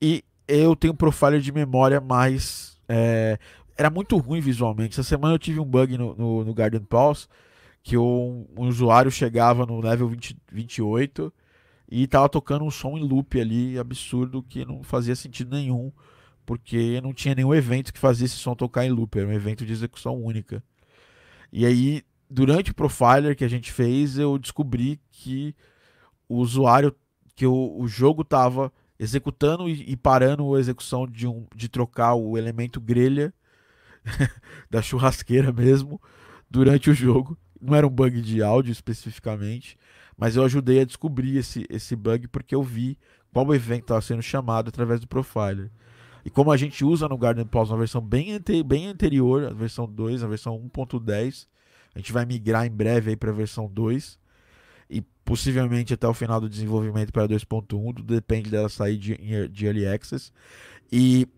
[0.00, 2.78] E eu tenho um profiler de memória mais.
[2.88, 3.38] É...
[3.76, 4.94] Era muito ruim visualmente.
[4.94, 7.28] Essa semana eu tive um bug no, no, no Garden Pulse
[7.82, 11.32] que um, um, usuário chegava no level 20, 28
[11.90, 15.90] e tava tocando um som em loop ali absurdo que não fazia sentido nenhum,
[16.44, 19.64] porque não tinha nenhum evento que fazia esse som tocar em loop, era um evento
[19.64, 20.62] de execução única.
[21.50, 25.54] E aí, durante o profiler que a gente fez, eu descobri que
[26.28, 26.94] o usuário,
[27.38, 32.14] que o, o jogo estava executando e, e, parando a execução de, um, de trocar
[32.14, 33.32] o elemento grelha
[34.68, 36.02] da churrasqueira mesmo
[36.50, 37.38] durante o jogo.
[37.62, 39.78] Não era um bug de áudio especificamente,
[40.16, 42.98] mas eu ajudei a descobrir esse, esse bug porque eu vi
[43.32, 45.70] qual evento estava sendo chamado através do profiler.
[46.24, 49.52] E como a gente usa no Garden Pause uma versão bem, ante bem anterior, a
[49.52, 51.46] versão 2, a versão 1.10,
[51.94, 54.17] a gente vai migrar em breve para a versão 2 e
[55.28, 59.86] possivelmente até o final do desenvolvimento para 2.1, tudo depende dela sair de, de Early
[59.86, 60.32] Access.
[60.90, 61.28] E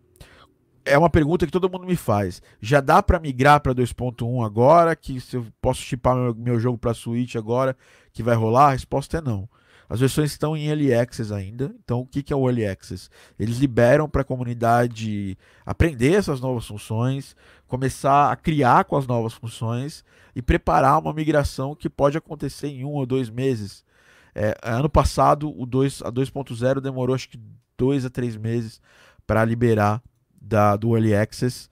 [0.84, 2.40] é uma pergunta que todo mundo me faz.
[2.60, 4.94] Já dá para migrar para 2.1 agora?
[4.94, 7.76] Que se eu posso chipar meu, meu jogo para Switch agora,
[8.12, 8.68] que vai rolar?
[8.68, 9.48] A resposta é não.
[9.90, 11.74] As versões estão em Early Access ainda.
[11.82, 13.10] Então, o que é o Early Access?
[13.36, 17.34] Eles liberam para a comunidade aprender essas novas funções,
[17.66, 22.84] começar a criar com as novas funções e preparar uma migração que pode acontecer em
[22.84, 23.84] um ou dois meses.
[24.32, 27.40] É, ano passado, o 2, a 2.0 demorou acho que
[27.76, 28.80] dois a três meses
[29.26, 30.00] para liberar
[30.40, 31.68] da, do Early Access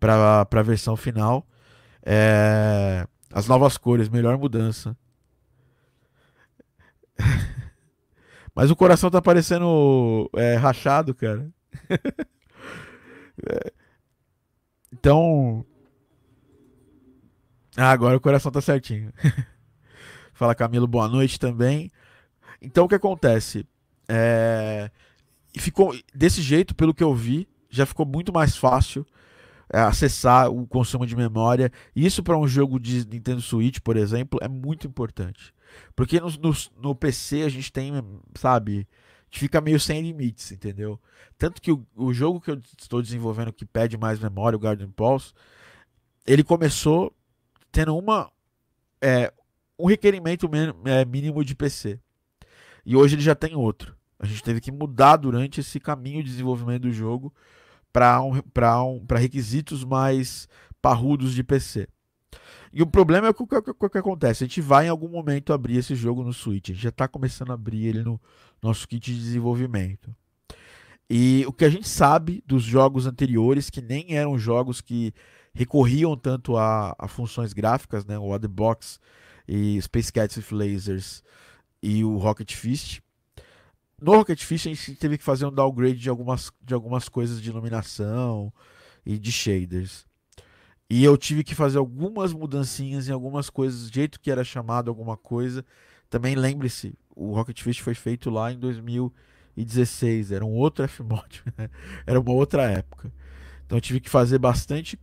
[0.00, 1.46] para a versão final.
[2.02, 4.96] É, as novas cores, melhor mudança.
[8.58, 11.48] Mas o coração tá parecendo é, rachado, cara.
[14.92, 15.64] Então.
[17.76, 19.12] Ah, agora o coração tá certinho.
[20.34, 21.88] Fala Camilo, boa noite também.
[22.60, 23.64] Então o que acontece?
[24.08, 24.90] É...
[25.56, 29.06] Ficou desse jeito, pelo que eu vi, já ficou muito mais fácil
[29.72, 31.70] é, acessar o consumo de memória.
[31.94, 35.54] Isso para um jogo de Nintendo Switch, por exemplo, é muito importante.
[35.94, 37.92] Porque no, no, no, PC a gente tem,
[38.34, 38.86] sabe,
[39.20, 41.00] a gente fica meio sem limites, entendeu?
[41.36, 44.90] Tanto que o, o jogo que eu estou desenvolvendo que pede mais memória, o Garden
[44.90, 45.32] Pulse,
[46.26, 47.14] ele começou
[47.70, 48.30] tendo uma
[49.00, 49.32] é,
[49.78, 50.50] um requerimento
[50.84, 52.00] é, mínimo de PC.
[52.84, 53.96] E hoje ele já tem outro.
[54.18, 57.32] A gente teve que mudar durante esse caminho de desenvolvimento do jogo
[57.92, 60.48] para um, um, requisitos mais
[60.82, 61.88] parrudos de PC.
[62.72, 64.44] E o problema é o que, que, que, acontece.
[64.44, 66.70] A gente vai em algum momento abrir esse jogo no Switch.
[66.70, 68.20] A gente já está começando a abrir ele no
[68.62, 70.14] nosso kit de desenvolvimento.
[71.10, 75.14] E o que a gente sabe dos jogos anteriores, que nem eram jogos que
[75.54, 78.18] recorriam tanto a, a funções gráficas, né?
[78.18, 79.00] O Box
[79.46, 81.22] e Space Cats with Lasers
[81.82, 83.00] e o Rocket Fist.
[84.00, 87.40] No Rocket Fist a gente teve que fazer um downgrade de algumas, de algumas coisas
[87.40, 88.52] de iluminação
[89.04, 90.07] e de shaders.
[90.90, 94.88] E eu tive que fazer algumas mudancinhas em algumas coisas, do jeito que era chamado
[94.88, 95.64] alguma coisa.
[96.08, 101.68] Também lembre-se, o Rocket Fist foi feito lá em 2016, era um outro Fmod, né?
[102.06, 103.12] era uma outra época.
[103.66, 104.98] Então eu tive que fazer bastante.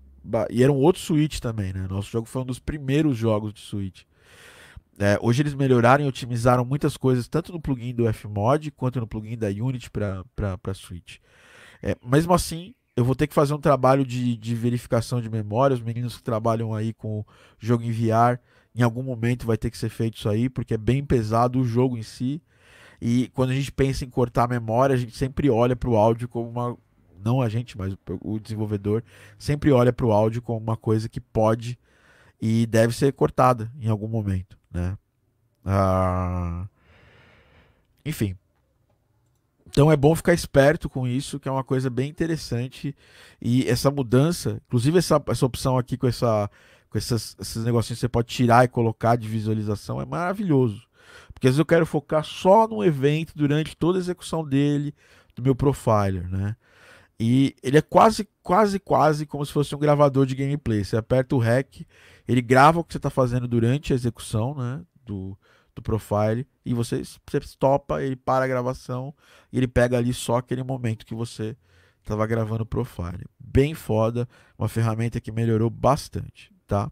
[0.50, 1.86] E era um outro Switch também, né?
[1.88, 4.04] Nosso jogo foi um dos primeiros jogos de Switch.
[4.98, 9.06] É, hoje eles melhoraram e otimizaram muitas coisas, tanto no plugin do Fmod quanto no
[9.06, 11.17] plugin da Unity para Switch.
[11.84, 15.74] É, mesmo assim, eu vou ter que fazer um trabalho de, de verificação de memória.
[15.74, 17.26] Os meninos que trabalham aí com o
[17.60, 18.40] jogo em VR,
[18.74, 21.66] em algum momento vai ter que ser feito isso aí, porque é bem pesado o
[21.66, 22.42] jogo em si.
[23.02, 25.98] E quando a gente pensa em cortar a memória, a gente sempre olha para o
[25.98, 26.78] áudio como uma.
[27.24, 29.04] Não a gente, mas o desenvolvedor
[29.38, 31.78] sempre olha para o áudio como uma coisa que pode
[32.40, 34.96] e deve ser cortada em algum momento, né?
[35.66, 36.68] Ah,
[38.06, 38.38] enfim,
[39.76, 42.96] então é bom ficar esperto com isso, que é uma coisa bem interessante.
[43.42, 46.50] E essa mudança, inclusive essa, essa opção aqui com, essa,
[46.90, 50.82] com essas, esses negocinhos que você pode tirar e colocar de visualização é maravilhoso.
[51.34, 54.96] Porque às vezes eu quero focar só no evento durante toda a execução dele,
[55.36, 56.56] do meu profiler, né?
[57.20, 60.86] E ele é quase, quase, quase como se fosse um gravador de gameplay.
[60.86, 61.86] Você aperta o REC,
[62.26, 64.82] ele grava o que você está fazendo durante a execução, né?
[65.06, 65.38] Do,
[65.76, 69.14] do profile e você, você topa, ele para a gravação
[69.52, 71.56] e ele pega ali só aquele momento que você
[72.02, 73.26] estava gravando o profile.
[73.40, 76.92] Bem foda, uma ferramenta que melhorou bastante, tá?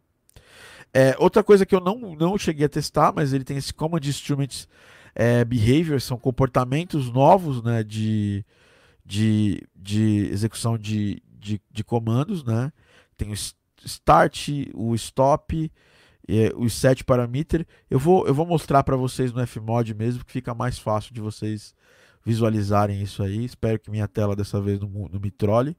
[0.93, 4.02] É, outra coisa que eu não, não cheguei a testar, mas ele tem esse Command
[4.04, 4.67] Instruments
[5.15, 8.46] é, Behavior, são comportamentos novos né, de,
[9.06, 12.72] de, de execução de, de, de comandos, né?
[13.15, 13.34] Tem o
[13.86, 15.72] start, o stop,
[16.27, 17.65] é, os sete parameters.
[17.89, 21.21] Eu vou, eu vou mostrar para vocês no Fmod mesmo, que fica mais fácil de
[21.21, 21.73] vocês
[22.23, 23.43] visualizarem isso aí.
[23.43, 25.77] Espero que minha tela dessa vez não, não me trole.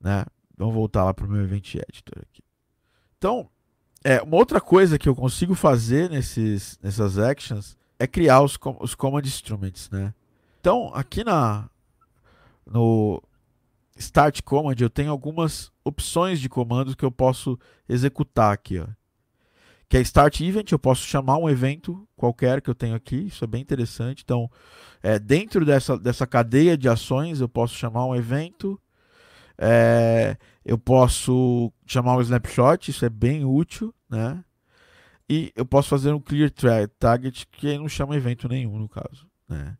[0.00, 0.24] Né?
[0.56, 2.42] Vamos voltar lá para o meu Event Editor aqui.
[3.16, 3.48] Então,
[4.04, 8.94] é, uma outra coisa que eu consigo fazer nesses, nessas actions é criar os, os
[8.94, 10.14] command instruments, né?
[10.60, 11.68] Então, aqui na
[12.64, 13.20] no
[13.96, 18.86] Start Command eu tenho algumas opções de comandos que eu posso executar aqui, ó
[19.88, 23.42] que é Start Event, eu posso chamar um evento qualquer que eu tenho aqui, isso
[23.42, 24.22] é bem interessante.
[24.22, 24.50] Então,
[25.02, 28.78] é, dentro dessa, dessa cadeia de ações, eu posso chamar um evento,
[29.56, 34.44] é, eu posso chamar um snapshot, isso é bem útil, né?
[35.30, 36.50] E eu posso fazer um clear
[36.98, 39.76] target, que não chama evento nenhum, no caso, né?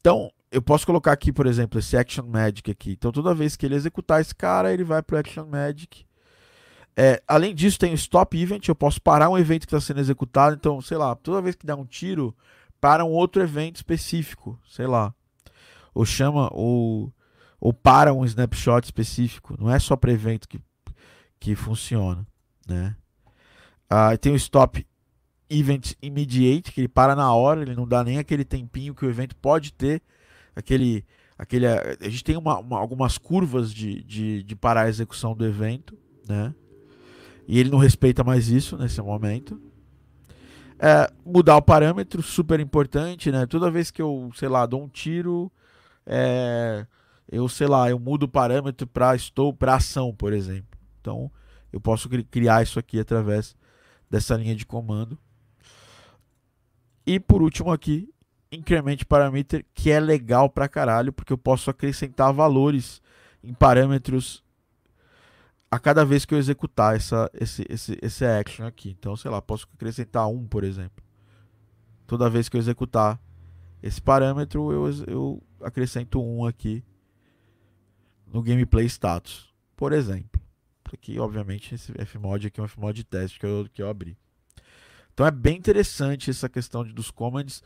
[0.00, 2.92] Então, eu posso colocar aqui, por exemplo, esse Action Magic aqui.
[2.92, 6.07] Então, toda vez que ele executar esse cara, ele vai para o Action Magic
[7.00, 10.00] é, além disso, tem o stop event, eu posso parar um evento que está sendo
[10.00, 10.56] executado.
[10.56, 12.36] Então, sei lá, toda vez que dá um tiro,
[12.80, 15.14] para um outro evento específico, sei lá.
[15.94, 17.14] Ou chama, ou,
[17.60, 19.54] ou para um snapshot específico.
[19.60, 20.60] Não é só para evento que,
[21.38, 22.26] que funciona,
[22.66, 22.96] né?
[23.88, 24.84] Ah, tem o stop
[25.48, 29.08] event immediate, que ele para na hora, ele não dá nem aquele tempinho que o
[29.08, 30.02] evento pode ter.
[30.52, 31.04] Aquele,
[31.38, 35.46] aquele, a gente tem uma, uma, algumas curvas de, de, de parar a execução do
[35.46, 35.96] evento,
[36.28, 36.52] né?
[37.48, 39.58] E ele não respeita mais isso nesse momento.
[40.78, 43.46] É, mudar o parâmetro, super importante, né?
[43.46, 45.50] Toda vez que eu, sei lá, dou um tiro,
[46.06, 46.86] é,
[47.26, 50.78] eu, sei lá, eu mudo o parâmetro para estou para ação, por exemplo.
[51.00, 51.32] Então,
[51.72, 53.56] eu posso criar isso aqui através
[54.10, 55.18] dessa linha de comando.
[57.06, 58.12] E por último aqui,
[58.52, 63.00] incremente parameter, que é legal pra caralho, porque eu posso acrescentar valores
[63.42, 64.44] em parâmetros
[65.70, 68.96] a cada vez que eu executar essa, esse, esse, esse action aqui.
[68.98, 71.04] Então, sei lá, posso acrescentar um, por exemplo.
[72.06, 73.20] Toda vez que eu executar
[73.82, 76.82] esse parâmetro, eu, eu acrescento um aqui
[78.26, 80.40] no gameplay status, por exemplo.
[80.92, 84.16] Aqui, obviamente, esse Fmod aqui é um Fmod teste que eu, que eu abri.
[85.12, 87.62] Então é bem interessante essa questão de, dos commands.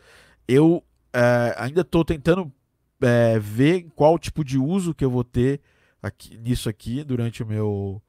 [0.49, 0.83] Eu
[1.13, 2.53] é, ainda estou tentando
[3.01, 5.61] é, ver qual tipo de uso que eu vou ter
[6.03, 8.03] aqui, nisso aqui durante o meu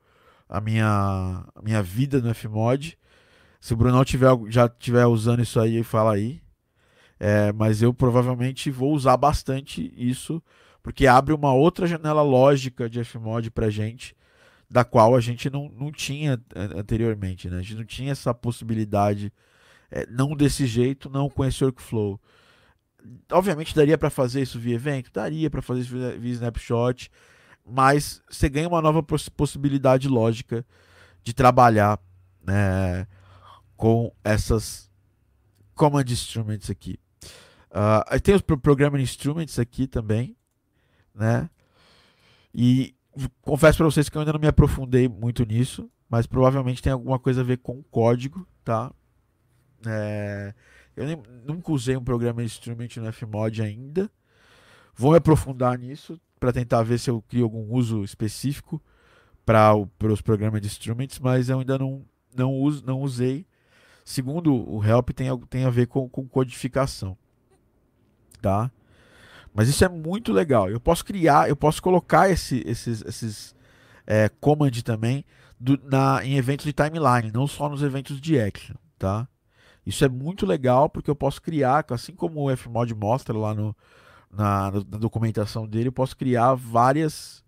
[0.50, 2.98] a minha a minha vida no Fmod.
[3.62, 6.42] Se o Brunão tiver, já estiver usando isso aí, fala aí.
[7.20, 10.44] É, mas eu provavelmente vou usar bastante isso,
[10.82, 14.14] porque abre uma outra janela lógica de Fmod pra gente,
[14.70, 16.38] da qual a gente não, não tinha
[16.76, 17.50] anteriormente.
[17.50, 17.60] Né?
[17.60, 19.32] A gente não tinha essa possibilidade,
[19.90, 22.20] é, não desse jeito, não com esse workflow.
[23.32, 27.10] Obviamente daria para fazer isso via evento, daria para fazer isso via, via snapshot,
[27.66, 30.66] mas você ganha uma nova possibilidade lógica
[31.24, 32.00] de trabalhar
[32.46, 33.08] né,
[33.76, 34.92] com essas
[35.76, 37.00] Command Instruments aqui.
[37.72, 40.36] Uh, tem os Programming Instruments aqui também,
[41.16, 41.50] né?
[42.54, 42.96] E
[43.42, 47.18] confesso para vocês que eu ainda não me aprofundei muito nisso, mas provavelmente tem alguma
[47.18, 48.94] coisa a ver com código, tá?
[49.88, 50.54] É,
[50.96, 54.12] eu nem, nunca usei um programa Instrument no Fmod ainda.
[54.96, 58.82] Vou me aprofundar nisso para tentar ver se eu crio algum uso específico
[59.46, 59.78] para
[60.12, 63.48] os programas de instruments, mas eu ainda não, não, uso, não usei.
[64.04, 67.18] Segundo o help, tem, tem a ver com, com codificação.
[68.42, 68.70] Tá?
[69.54, 70.70] Mas isso é muito legal.
[70.70, 73.56] Eu posso criar, eu posso colocar esse, esses, esses
[74.06, 75.24] é, command também
[75.58, 78.76] do, na, em eventos de timeline, não só nos eventos de action.
[79.00, 79.30] Tá?
[79.86, 83.74] Isso é muito legal porque eu posso criar, assim como o Fmod mostra lá no,
[84.34, 87.44] na, na documentação dele, eu posso criar várias,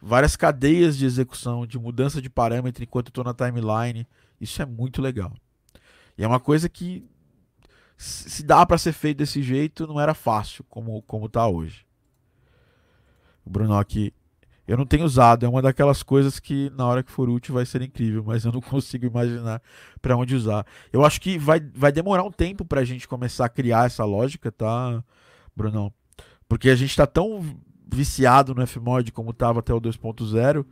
[0.00, 4.06] várias cadeias de execução, de mudança de parâmetro enquanto estou na timeline.
[4.40, 5.32] Isso é muito legal.
[6.16, 7.04] E é uma coisa que,
[7.96, 11.84] se dá para ser feito desse jeito, não era fácil como, como tá hoje.
[13.44, 14.12] O Bruno aqui
[14.70, 17.66] eu não tenho usado, é uma daquelas coisas que na hora que for útil vai
[17.66, 19.60] ser incrível, mas eu não consigo imaginar
[20.00, 20.64] para onde usar.
[20.92, 24.04] Eu acho que vai, vai demorar um tempo para a gente começar a criar essa
[24.04, 25.02] lógica, tá,
[25.56, 25.92] Brunão?
[26.50, 30.66] Porque a gente está tão viciado no Fmod como estava até o 2.0,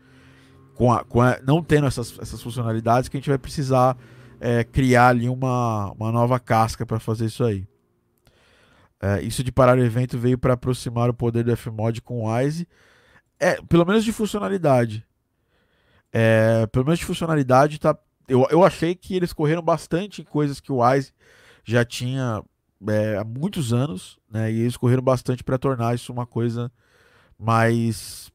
[0.74, 3.96] com, a, com a, não tendo essas, essas funcionalidades, que a gente vai precisar
[4.40, 7.64] é, criar ali uma, uma nova casca para fazer isso aí.
[9.00, 12.34] É, isso de parar o evento veio para aproximar o poder do Fmod com o
[12.34, 12.66] Wise
[13.38, 15.06] é, pelo menos de funcionalidade.
[16.12, 17.96] É, pelo menos de funcionalidade, tá.
[18.26, 21.12] Eu, eu achei que eles correram bastante em coisas que o Wise
[21.64, 22.42] já tinha
[22.86, 24.52] é, há muitos anos, né?
[24.52, 26.70] E eles correram bastante para tornar isso uma coisa
[27.38, 28.30] mais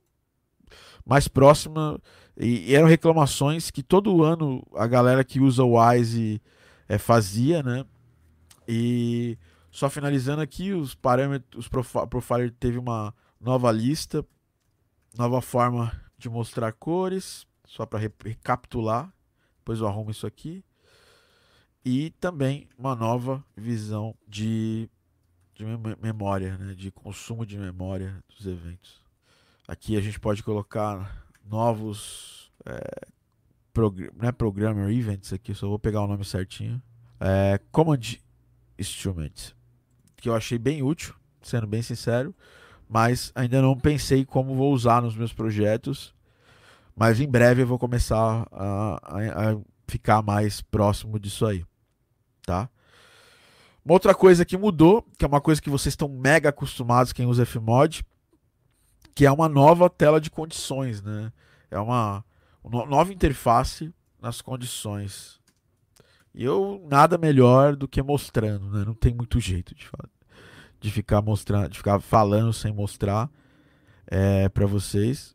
[1.06, 2.00] mais próxima.
[2.38, 6.42] E, e, eram reclamações que todo ano a galera que usa o Wise
[6.88, 7.86] é, fazia, né?
[8.68, 9.38] E
[9.72, 14.26] só finalizando aqui, os parâmetros, o Profiler teve uma nova lista
[15.18, 19.14] nova forma de mostrar cores, só para recapitular.
[19.60, 20.64] Depois eu arrumo isso aqui.
[21.86, 24.90] E também uma nova visão de,
[25.54, 25.66] de
[26.02, 26.74] memória, né?
[26.74, 29.02] de consumo de memória dos eventos.
[29.68, 33.08] Aqui a gente pode colocar novos é,
[33.74, 36.82] prog não é programmer events aqui, só vou pegar o nome certinho.
[37.20, 38.18] É, Command
[38.80, 39.54] Instrument,
[40.16, 42.34] que eu achei bem útil, sendo bem sincero
[42.94, 46.14] mas ainda não pensei como vou usar nos meus projetos.
[46.96, 49.58] Mas em breve eu vou começar a, a, a
[49.88, 51.66] ficar mais próximo disso aí,
[52.46, 52.70] tá?
[53.84, 57.26] Uma outra coisa que mudou, que é uma coisa que vocês estão mega acostumados quem
[57.26, 58.06] usa Fmod,
[59.14, 61.32] que é uma nova tela de condições, né?
[61.70, 62.24] É uma,
[62.64, 65.40] uma nova interface nas condições.
[66.34, 68.86] E eu nada melhor do que mostrando, né?
[68.86, 69.90] Não tem muito jeito de
[70.84, 73.32] de ficar mostrando, de ficar falando sem mostrar
[74.06, 75.34] é, para vocês.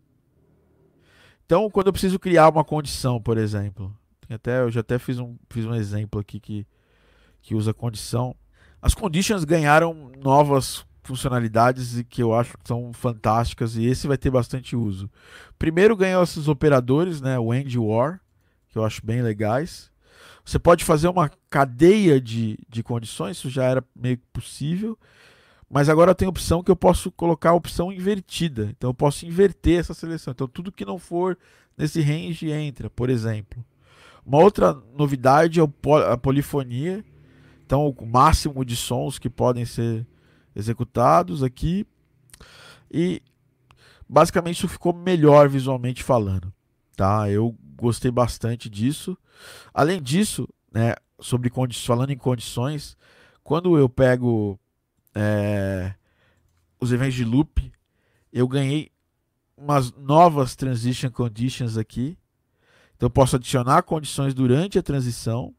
[1.47, 3.97] Então, quando eu preciso criar uma condição, por exemplo,
[4.29, 6.67] até eu já até fiz um, fiz um exemplo aqui que,
[7.41, 8.35] que usa condição.
[8.81, 14.31] As conditions ganharam novas funcionalidades que eu acho que são fantásticas e esse vai ter
[14.31, 15.11] bastante uso.
[15.59, 18.21] Primeiro ganhou esses operadores, né, o end war,
[18.69, 19.91] que eu acho bem legais.
[20.45, 24.99] Você pode fazer uma cadeia de, de condições, isso já era meio possível.
[25.71, 28.69] Mas agora tem opção que eu posso colocar a opção invertida.
[28.71, 30.33] Então eu posso inverter essa seleção.
[30.33, 31.37] Então tudo que não for
[31.77, 33.63] nesse range entra, por exemplo.
[34.25, 35.63] Uma outra novidade é
[36.11, 37.05] a polifonia.
[37.69, 40.07] Então o máximo de sons que podem ser
[40.57, 41.87] executados aqui.
[42.91, 43.21] E
[44.09, 46.51] basicamente isso ficou melhor visualmente falando.
[46.97, 47.31] Tá?
[47.31, 49.19] Eu gostei bastante disso.
[49.75, 51.53] Além disso, né, sobre
[51.85, 52.97] falando em condições,
[53.45, 54.59] quando eu pego
[55.15, 55.93] é,
[56.81, 57.71] os eventos de loop,
[58.33, 58.91] eu ganhei
[59.55, 62.17] umas novas transition conditions aqui.
[62.97, 65.55] Então eu posso adicionar condições durante a transição,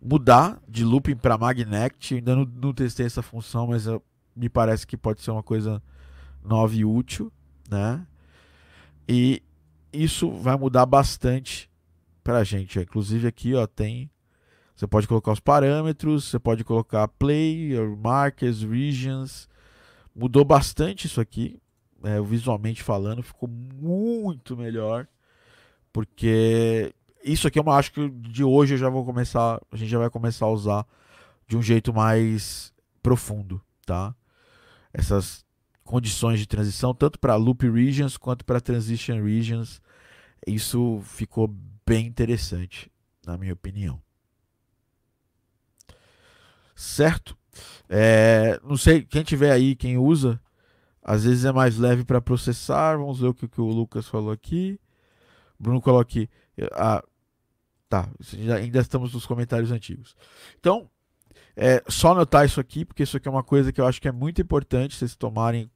[0.00, 2.14] mudar de looping para magnet.
[2.14, 4.02] Ainda não, não, testei essa função, mas eu,
[4.34, 5.82] me parece que pode ser uma coisa
[6.44, 7.32] nova e útil,
[7.68, 8.06] né?
[9.08, 9.42] E
[9.92, 11.70] isso vai mudar bastante
[12.22, 12.78] para a gente.
[12.78, 14.10] Inclusive aqui, ó, tem
[14.78, 19.48] você pode colocar os parâmetros, você pode colocar play, markers, regions.
[20.14, 21.60] Mudou bastante isso aqui,
[22.04, 25.08] é, visualmente falando, ficou muito melhor.
[25.92, 26.94] Porque
[27.32, 30.10] isso aqui eu acho que de hoje eu já vou começar, a gente já vai
[30.10, 30.86] começar a usar
[31.46, 32.72] de um jeito mais
[33.02, 34.14] profundo, tá?
[34.92, 35.44] Essas
[35.84, 39.80] condições de transição, tanto para loop regions quanto para transition regions,
[40.46, 41.48] isso ficou
[41.86, 42.90] bem interessante,
[43.26, 44.00] na minha opinião.
[46.78, 47.36] certo?
[47.88, 50.40] É, não sei, quem tiver aí, quem usa,
[51.02, 52.96] às vezes é mais leve para processar.
[52.96, 54.78] Vamos ver o que, que, o Lucas falou aqui.
[55.58, 56.30] Bruno colocou aqui.
[56.72, 57.02] Ah,
[57.88, 58.08] tá,
[58.56, 60.14] ainda estamos nos comentários antigos.
[60.58, 60.88] Então,
[61.56, 64.08] é só notar isso aqui, porque isso aqui é uma coisa que eu acho que
[64.08, 65.70] é muito importante vocês tomarem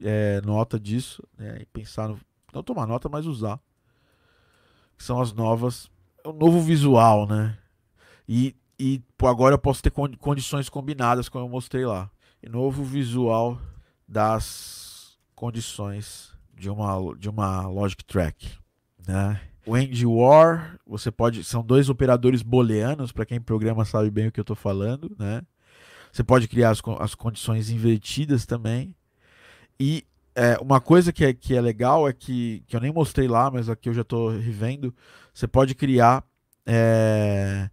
[0.00, 2.20] é, nota disso né, e pensar no,
[2.52, 3.58] não tomar nota, mas usar.
[4.96, 5.90] Que são as novas,
[6.24, 7.58] o novo visual, né?
[8.28, 12.08] E, e pô, agora eu posso ter condições combinadas, como eu mostrei lá.
[12.40, 13.60] E novo visual
[14.06, 18.52] das condições de uma, de uma Logic Track,
[19.06, 19.40] né?
[19.66, 24.32] O End War, você pode, são dois operadores booleanos, para quem programa sabe bem o
[24.32, 25.42] que eu estou falando, né?
[26.12, 28.94] Você pode criar as, as condições invertidas também.
[29.80, 30.04] E
[30.34, 33.50] é, uma coisa que é, que é legal é que, que eu nem mostrei lá,
[33.50, 34.94] mas aqui eu já estou revendo.
[35.32, 36.22] Você pode criar
[36.66, 37.68] é,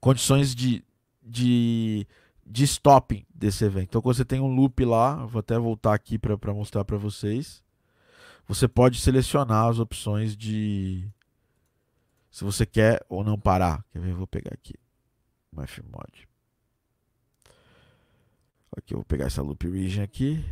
[0.00, 0.84] condições de,
[1.22, 2.06] de,
[2.46, 3.88] de stopping desse evento.
[3.88, 7.62] Então, quando você tem um loop lá, vou até voltar aqui para mostrar para vocês.
[8.46, 11.08] Você pode selecionar as opções de
[12.30, 13.84] se você quer ou não parar.
[13.90, 14.10] Quer ver?
[14.12, 14.74] Eu vou pegar aqui
[15.52, 16.28] o Fmod.
[18.76, 20.44] Aqui eu vou pegar essa loop region aqui.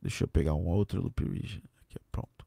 [0.00, 1.62] Deixa eu pegar um outro loop region.
[1.80, 2.46] Aqui, pronto.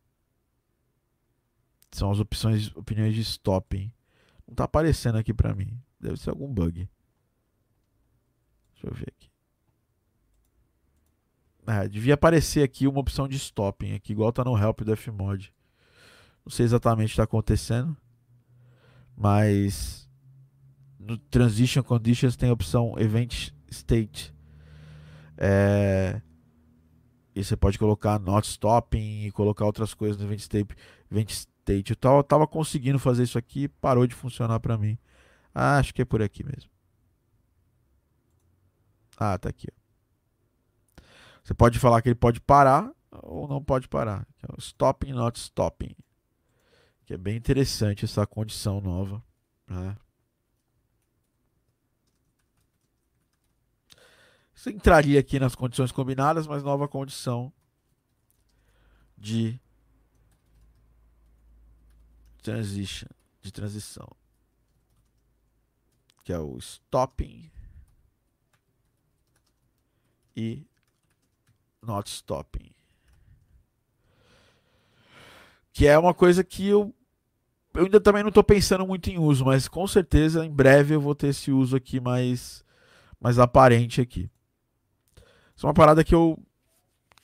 [1.92, 3.94] São as opções, opiniões de stop, hein?
[4.48, 5.78] Não tá aparecendo aqui pra mim.
[6.00, 6.90] Deve ser algum bug.
[8.74, 9.30] Deixa eu ver aqui.
[11.68, 15.52] Ah, devia aparecer aqui uma opção de stopping aqui, igual tá no help do Fmod.
[16.46, 17.98] Não sei exatamente o que está acontecendo,
[19.18, 20.08] mas
[21.00, 24.34] no Transition Conditions tem a opção Event State.
[25.38, 26.22] É,
[27.36, 30.76] e você pode colocar Not Stopping e colocar outras coisas no Event State.
[31.12, 31.92] Event State.
[31.92, 34.98] Eu tava, tava conseguindo fazer isso aqui parou de funcionar para mim.
[35.54, 36.70] Ah, acho que é por aqui mesmo.
[39.18, 39.68] Ah, tá aqui.
[41.44, 42.92] Você pode falar que ele pode parar
[43.24, 44.28] ou não pode parar.
[44.44, 45.96] É stopping, not stopping.
[47.06, 49.24] Que é bem interessante essa condição nova.
[49.68, 49.96] Né?
[54.56, 57.54] Isso entraria aqui nas condições combinadas, mas nova condição
[59.18, 59.60] de
[62.42, 63.10] transition,
[63.42, 64.08] de transição,
[66.24, 67.52] que é o stopping
[70.36, 70.66] e
[71.82, 72.75] not stopping
[75.76, 76.96] que é uma coisa que eu,
[77.74, 81.02] eu ainda também não estou pensando muito em uso, mas com certeza em breve eu
[81.02, 82.64] vou ter esse uso aqui mais,
[83.20, 84.32] mais aparente aqui.
[85.54, 86.40] Isso é uma parada que eu,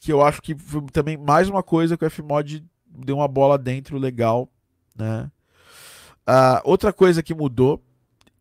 [0.02, 3.58] que eu acho que foi também mais uma coisa que o Fmod deu uma bola
[3.58, 4.49] dentro legal,
[4.93, 5.32] né?
[6.28, 7.82] Uh, outra coisa que mudou,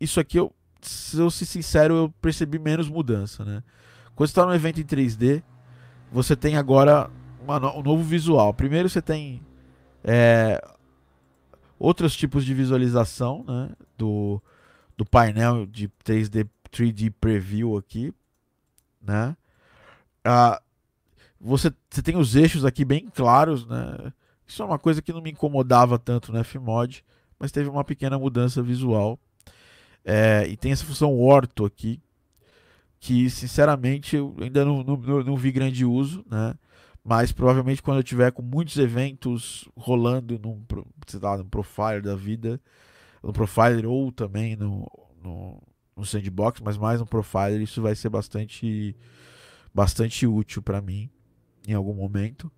[0.01, 0.53] isso aqui eu,
[0.83, 3.63] se eu ser sincero, eu percebi menos mudança, né?
[4.17, 5.41] Quando você está no evento em 3D,
[6.11, 7.09] você tem agora
[7.41, 8.53] uma, um novo visual.
[8.53, 9.41] Primeiro você tem
[10.05, 10.63] é,
[11.79, 14.41] outros tipos de visualização né, do,
[14.97, 18.13] do painel de 3D, 3D Preview aqui.
[19.03, 19.37] Né?
[20.25, 20.61] Ah,
[21.41, 23.67] você, você tem os eixos aqui bem claros.
[23.67, 24.13] Né?
[24.47, 27.05] Isso é uma coisa que não me incomodava tanto no Fmod,
[27.39, 29.19] mas teve uma pequena mudança visual.
[30.05, 32.01] É, e tem essa função orto aqui,
[32.99, 36.25] que sinceramente eu ainda não, não, não vi grande uso.
[36.31, 36.55] Né?
[37.05, 40.63] Mas provavelmente quando eu tiver com muitos eventos rolando num,
[41.21, 42.61] lá, num profiler da vida,
[43.23, 44.87] no profiler ou também no,
[45.23, 45.63] no,
[45.97, 48.95] no sandbox, mas mais no profiler, isso vai ser bastante,
[49.73, 51.11] bastante útil para mim
[51.67, 52.51] em algum momento.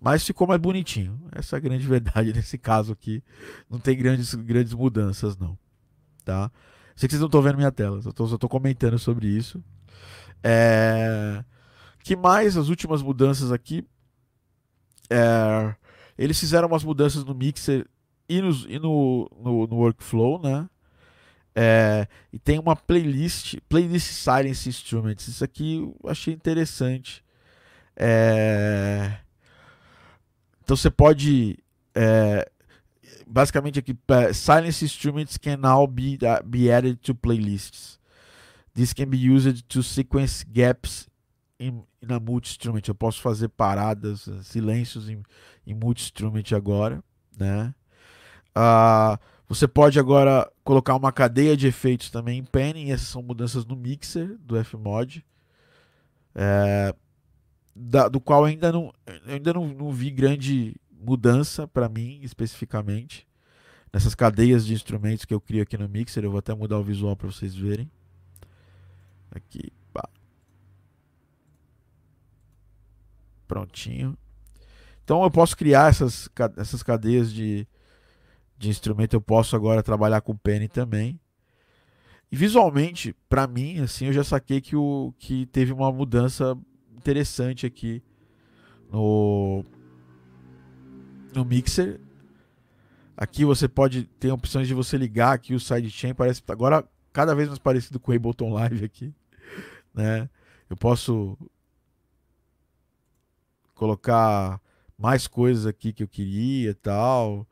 [0.00, 1.20] Mas ficou mais bonitinho.
[1.30, 3.22] Essa é a grande verdade nesse caso aqui.
[3.68, 5.58] Não tem grandes, grandes mudanças, não.
[6.24, 6.50] Tá?
[6.96, 9.62] Sei que vocês não estão vendo minha tela, só estou comentando sobre isso.
[10.42, 11.44] É...
[12.02, 12.56] Que mais?
[12.56, 13.84] As últimas mudanças aqui.
[15.08, 15.74] É,
[16.16, 17.86] eles fizeram umas mudanças no mixer
[18.28, 20.68] e, no, e no, no, no workflow, né?
[21.54, 25.26] É, e tem uma playlist, playlist Silence Instruments.
[25.26, 27.24] Isso aqui eu achei interessante.
[27.96, 29.18] É,
[30.62, 31.58] então você pode.
[31.94, 32.48] É,
[33.26, 33.96] basicamente aqui,
[34.32, 37.98] Silence Instruments can now be, uh, be added to playlists.
[38.74, 41.09] This can be used to sequence gaps
[41.60, 42.82] em, na multi-instrument.
[42.88, 45.22] Eu posso fazer paradas, silêncios em,
[45.66, 47.04] em multi-instrument agora,
[47.38, 47.74] né?
[48.56, 52.90] Uh, você pode agora colocar uma cadeia de efeitos também em panning.
[52.90, 55.24] Essas são mudanças no mixer do Fmod.
[56.34, 56.94] É,
[57.74, 58.92] da, do qual ainda não,
[59.26, 63.26] ainda não, não vi grande mudança para mim especificamente.
[63.92, 66.22] Nessas cadeias de instrumentos que eu crio aqui no mixer.
[66.24, 67.90] Eu vou até mudar o visual para vocês verem.
[69.32, 69.72] Aqui,
[73.50, 74.16] Prontinho.
[75.02, 77.66] Então eu posso criar essas, essas cadeias de,
[78.56, 79.14] de instrumento.
[79.14, 81.18] Eu posso agora trabalhar com Penny também.
[82.30, 86.56] E visualmente, para mim, assim, eu já saquei que, o, que teve uma mudança
[86.96, 88.00] interessante aqui
[88.88, 89.64] no,
[91.34, 92.00] no mixer.
[93.16, 97.48] Aqui você pode ter opções de você ligar aqui o sidechain, parece agora cada vez
[97.48, 99.12] mais parecido com o Ableton Live aqui,
[99.92, 100.30] né?
[100.70, 101.36] Eu posso
[103.80, 104.60] colocar
[104.98, 107.48] mais coisas aqui que eu queria tal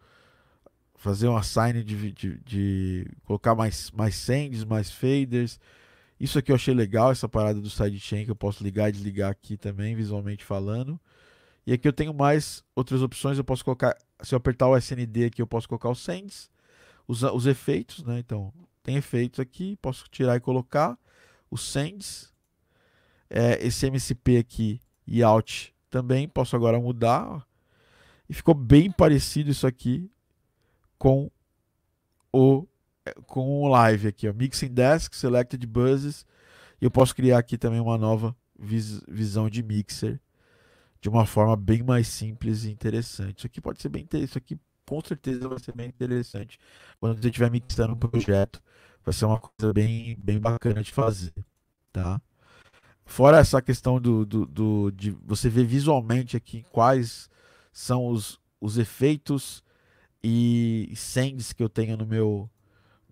[0.95, 5.59] fazer uma sign de, de, de, colocar mais, mais sends, mais faders.
[6.21, 9.31] Isso aqui eu achei legal, essa parada do sidechain que eu posso ligar e desligar
[9.31, 11.01] aqui também, visualmente falando.
[11.67, 15.27] E aqui eu tenho mais outras opções, eu posso colocar, se eu apertar o SND
[15.27, 16.51] aqui, eu posso colocar os sends,
[17.07, 18.19] os, os efeitos, né?
[18.19, 18.53] Então,
[18.83, 20.99] tem efeitos aqui, posso tirar e colocar
[21.51, 22.35] os sends.
[23.31, 27.47] É, esse MCP aqui e out também posso agora mudar.
[28.29, 30.11] E ficou bem parecido isso aqui
[30.99, 31.31] com
[32.33, 32.67] o
[33.27, 36.27] com o live aqui, ó, Mixing Desk, Selected Buzzes,
[36.79, 40.21] e eu posso criar aqui também uma nova vis visão de mixer
[41.01, 43.39] de uma forma bem mais simples e interessante.
[43.39, 46.59] Isso aqui pode ser bem isso aqui com certeza vai ser bem interessante
[46.99, 48.63] quando você estiver mixando um projeto,
[49.05, 51.33] vai ser uma coisa bem bem bacana de fazer,
[51.93, 52.21] tá?
[53.09, 57.31] Fora essa questão do, do, do de você ver visualmente aqui quais
[57.73, 59.65] são os, os efeitos
[60.23, 62.51] e sends que eu tenho no meu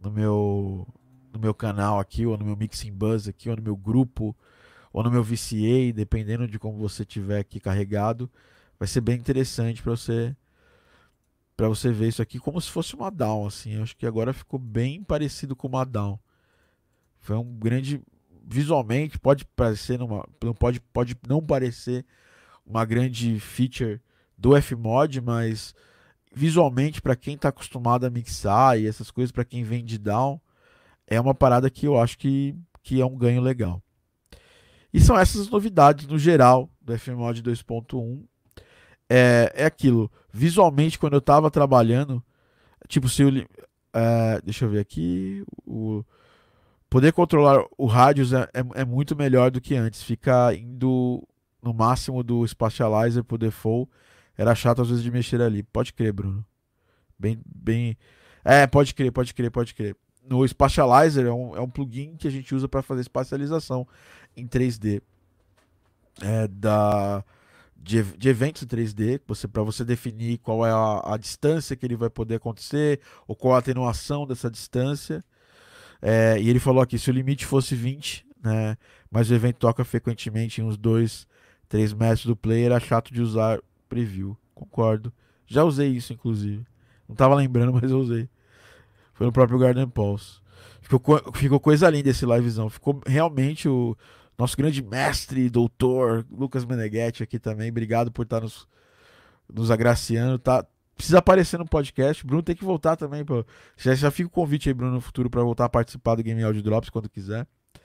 [0.01, 0.87] no meu
[1.33, 4.37] no meu canal aqui ou no meu mixing buzz aqui ou no meu grupo
[4.93, 8.31] ou no meu VCA, dependendo de como você tiver aqui carregado,
[8.79, 10.37] vai ser bem interessante para você
[11.57, 13.73] para você ver isso aqui como se fosse uma down assim.
[13.73, 16.19] Eu acho que agora ficou bem parecido com uma down.
[17.19, 18.03] Foi um grande
[18.47, 20.27] visualmente pode parecer numa
[20.59, 22.07] pode pode não parecer
[22.65, 24.01] uma grande feature
[24.39, 25.75] do Fmod, mas
[26.35, 30.41] visualmente, para quem está acostumado a mixar e essas coisas, para quem vem de down,
[31.07, 33.83] é uma parada que eu acho que, que é um ganho legal.
[34.93, 38.23] E são essas novidades no geral do FMOD 2.1.
[39.09, 40.11] É, é aquilo.
[40.33, 42.23] Visualmente, quando eu estava trabalhando,
[42.89, 43.29] tipo, se eu.
[43.93, 45.45] É, deixa eu ver aqui.
[45.65, 46.05] O,
[46.89, 50.03] poder controlar o rádio é, é, é, muito melhor do que antes.
[50.03, 51.27] Fica indo
[51.63, 53.91] no máximo do Spatializer por default
[54.37, 55.63] era chato às vezes de mexer ali.
[55.63, 56.45] Pode crer, Bruno.
[57.19, 57.97] Bem, bem.
[58.45, 59.97] É, pode crer, pode crer, pode crer.
[60.29, 63.87] No Spatializer é um, é um plugin que a gente usa para fazer espacialização
[64.37, 65.01] em 3D.
[66.23, 67.25] É, da,
[67.77, 71.85] de, de eventos em 3D, você, para você definir qual é a, a, distância que
[71.85, 75.25] ele vai poder acontecer, ou qual a atenuação dessa distância.
[76.01, 78.77] É, e ele falou aqui: se o limite fosse 20, né,
[79.11, 81.27] mas o evento toca frequentemente em uns 2,
[81.69, 84.37] 3 metros do player, era chato de usar preview.
[84.55, 85.13] Concordo.
[85.47, 86.65] Já usei isso, inclusive.
[87.09, 88.29] Não tava lembrando, mas eu usei.
[89.15, 90.41] Foi no próprio Garden Pulse.
[90.83, 92.69] Ficou, ficou coisa linda esse livezão.
[92.69, 93.97] Ficou realmente o
[94.39, 97.71] nosso grande mestre, doutor, Lucas Meneghetti aqui também.
[97.71, 98.69] Obrigado por estar nos,
[99.53, 100.39] nos agraciando.
[100.39, 100.65] Tá,
[100.97, 102.27] precisa aparecer no podcast.
[102.27, 103.25] Bruno tem que voltar também.
[103.25, 103.45] Pô.
[103.77, 106.43] Já, já fica o convite aí, Bruno, no futuro, para voltar a participar do Game
[106.43, 107.47] Audio Drops quando quiser.
[107.75, 107.79] A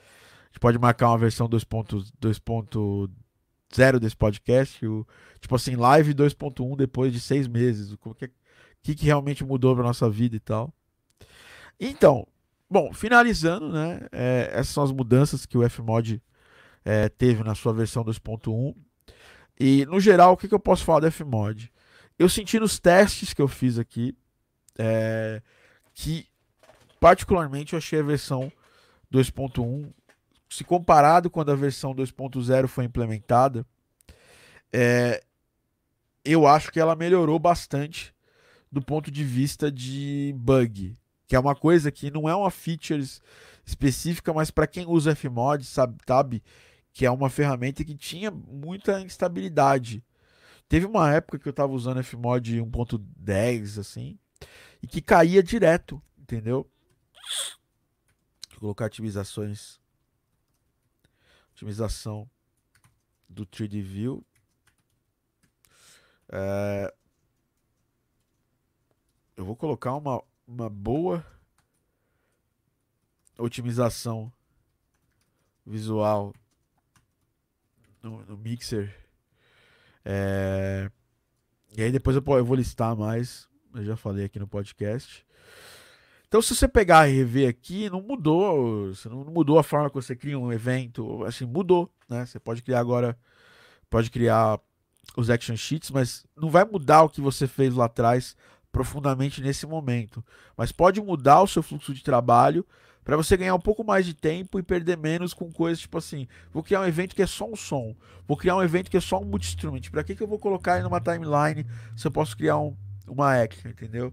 [0.46, 4.86] gente pode marcar uma versão 2.0 desse podcast.
[4.86, 5.06] O,
[5.42, 7.92] Tipo assim, live 2.1 depois de seis meses.
[7.92, 8.30] O que,
[8.80, 10.72] que, que realmente mudou pra nossa vida e tal.
[11.80, 12.24] Então,
[12.70, 14.06] bom, finalizando, né?
[14.12, 16.22] É, essas são as mudanças que o Fmod
[16.84, 18.72] é, teve na sua versão 2.1.
[19.58, 21.72] E, no geral, o que, que eu posso falar do Fmod?
[22.18, 24.16] Eu senti nos testes que eu fiz aqui
[24.78, 25.42] é,
[25.94, 26.26] que,
[27.00, 28.52] particularmente, eu achei a versão
[29.12, 29.92] 2.1,
[30.48, 33.66] se comparado quando a versão 2.0 foi implementada,
[34.72, 35.22] é,
[36.24, 38.14] eu acho que ela melhorou bastante
[38.70, 40.96] do ponto de vista de bug,
[41.26, 43.04] que é uma coisa que não é uma feature
[43.64, 46.42] específica, mas para quem usa Fmod sabe, sabe
[46.92, 50.02] que é uma ferramenta que tinha muita instabilidade.
[50.72, 54.18] Teve uma época que eu estava usando Fmod 1.10 assim,
[54.82, 56.66] e que caía direto, entendeu?
[58.52, 59.78] Vou colocar otimizações
[61.50, 62.26] otimização
[63.28, 64.26] do 3D View
[66.30, 66.94] é,
[69.36, 71.22] eu vou colocar uma, uma boa
[73.36, 74.32] otimização
[75.66, 76.32] visual
[78.02, 79.01] no, no mixer.
[80.04, 80.90] É,
[81.76, 83.48] e aí depois eu, eu vou listar mais.
[83.74, 85.24] Eu já falei aqui no podcast.
[86.28, 90.16] Então, se você pegar e rever aqui, não mudou, não mudou a forma que você
[90.16, 92.24] cria um evento, assim, mudou, né?
[92.24, 93.18] Você pode criar agora,
[93.90, 94.58] pode criar
[95.14, 98.34] os action sheets, mas não vai mudar o que você fez lá atrás
[98.72, 100.24] profundamente nesse momento.
[100.56, 102.66] Mas pode mudar o seu fluxo de trabalho
[103.04, 106.26] para você ganhar um pouco mais de tempo e perder menos com coisas tipo assim,
[106.52, 107.94] vou criar um evento que é só um som,
[108.26, 109.82] vou criar um evento que é só um multi-instrument.
[109.90, 111.66] Para que, que eu vou colocar ele numa timeline
[111.96, 112.74] se eu posso criar um,
[113.06, 114.12] uma action, entendeu?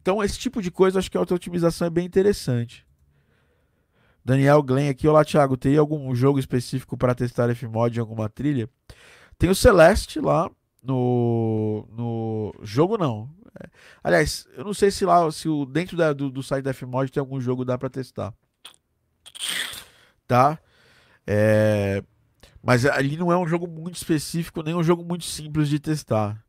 [0.00, 2.86] Então, esse tipo de coisa, acho que a auto-otimização é bem interessante.
[4.22, 8.68] Daniel Glenn aqui, olá Thiago, tem algum jogo específico para testar Fmod em alguma trilha?
[9.38, 10.50] Tem o Celeste lá
[10.82, 13.30] no, no jogo não.
[13.62, 13.68] É.
[14.02, 17.10] Aliás, eu não sei se lá se o dentro da, do, do site da Fmod
[17.10, 18.34] tem algum jogo dá para testar.
[20.26, 20.58] Tá?
[21.26, 22.02] É,
[22.62, 26.42] mas ali não é um jogo muito específico, nem um jogo muito simples de testar.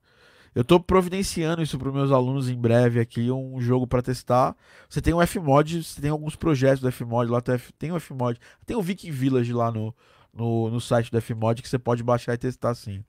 [0.55, 4.55] Eu estou providenciando isso para meus alunos em breve aqui, um jogo para testar.
[4.87, 7.41] Você tem o Fmod, você tem alguns projetos do Fmod lá,
[7.77, 9.93] tem o Fmod, tem o Viking Village lá no,
[10.33, 13.03] no, no site do Fmod que você pode baixar e testar sim.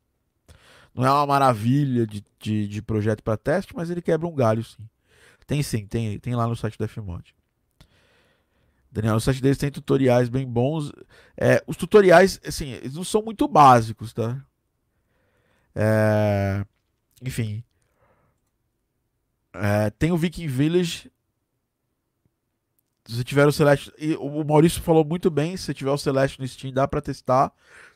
[0.96, 4.64] Não é uma maravilha de, de, de projeto para teste, mas ele quebra um galho
[4.64, 4.88] sim.
[5.46, 7.34] Tem sim, tem, tem lá no site do Fmod.
[8.90, 10.90] Daniel, no site deles tem tutoriais bem bons.
[11.36, 14.42] É, os tutoriais, assim, eles não são muito básicos, tá?
[15.74, 16.64] É,
[17.22, 17.62] enfim.
[19.52, 21.12] É, tem o Viking Village.
[23.06, 23.92] Se tiver o Celeste.
[23.98, 25.56] E o Maurício falou muito bem.
[25.56, 27.52] Se tiver o Celeste no Steam, dá para testar.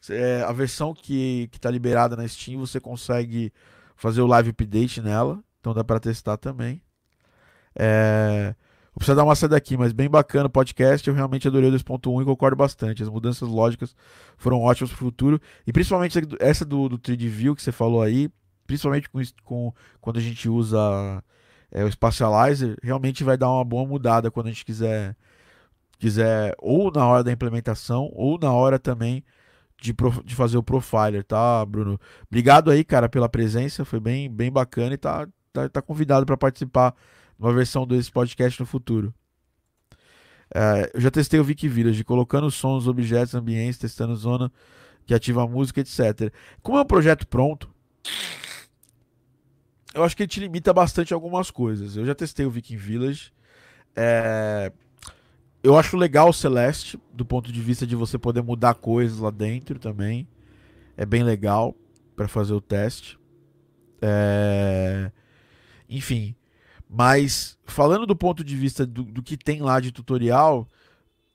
[0.08, 3.52] É, a versão que, que tá liberada na Steam, você consegue
[3.96, 5.42] fazer o live update nela.
[5.60, 6.80] Então dá para testar também.
[7.74, 8.54] É,
[8.92, 11.06] vou precisar dar uma saída aqui, mas bem bacana o podcast.
[11.06, 13.02] Eu realmente adorei o 2.1 e concordo bastante.
[13.02, 13.96] As mudanças lógicas
[14.36, 15.40] foram ótimas pro futuro.
[15.66, 18.30] E principalmente essa do, do 3D View que você falou aí
[18.70, 20.78] principalmente com, com quando a gente usa
[21.70, 25.16] é, o Spatializer, realmente vai dar uma boa mudada quando a gente quiser,
[25.98, 29.24] quiser ou na hora da implementação ou na hora também
[29.80, 29.94] de,
[30.24, 31.98] de fazer o profiler, tá, Bruno?
[32.28, 36.36] Obrigado aí, cara, pela presença, foi bem, bem bacana e tá, tá, tá convidado para
[36.36, 36.94] participar
[37.38, 39.14] de uma versão desse podcast no futuro.
[40.54, 44.52] É, eu já testei o Viki Village, colocando sons, objetos, ambientes, testando zona
[45.06, 46.32] que ativa a música, etc.
[46.62, 47.70] Como é um projeto pronto,
[49.94, 51.96] eu acho que ele te limita bastante algumas coisas.
[51.96, 53.32] Eu já testei o Viking Village.
[53.96, 54.72] É...
[55.62, 59.30] Eu acho legal o Celeste, do ponto de vista de você poder mudar coisas lá
[59.30, 60.26] dentro também.
[60.96, 61.74] É bem legal
[62.14, 63.18] para fazer o teste.
[64.00, 65.10] É...
[65.88, 66.34] Enfim.
[66.88, 70.66] Mas, falando do ponto de vista do, do, que tem lá de tutorial,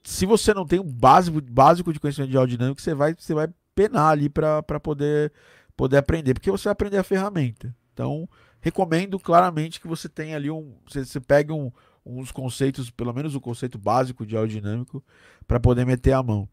[0.02, 3.48] se você não tem um básico, básico de conhecimento de aerodinâmica, você vai, você vai
[3.74, 5.32] penar ali para poder,
[5.76, 6.34] poder aprender.
[6.34, 7.74] Porque você vai aprender a ferramenta.
[7.92, 8.28] Então,
[8.66, 10.74] recomendo claramente que você tenha ali um.
[10.88, 11.70] Você, você pegue um,
[12.04, 15.04] uns conceitos, pelo menos o conceito básico de aerodinâmico,
[15.46, 16.48] para poder meter a mão.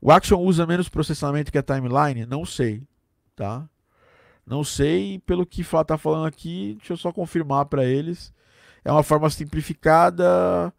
[0.00, 2.26] O Action usa menos processamento que a timeline?
[2.26, 2.82] Não sei,
[3.36, 3.68] tá?
[4.44, 8.34] Não sei, pelo que tá falando aqui, deixa eu só confirmar para eles.
[8.84, 10.74] É uma forma simplificada.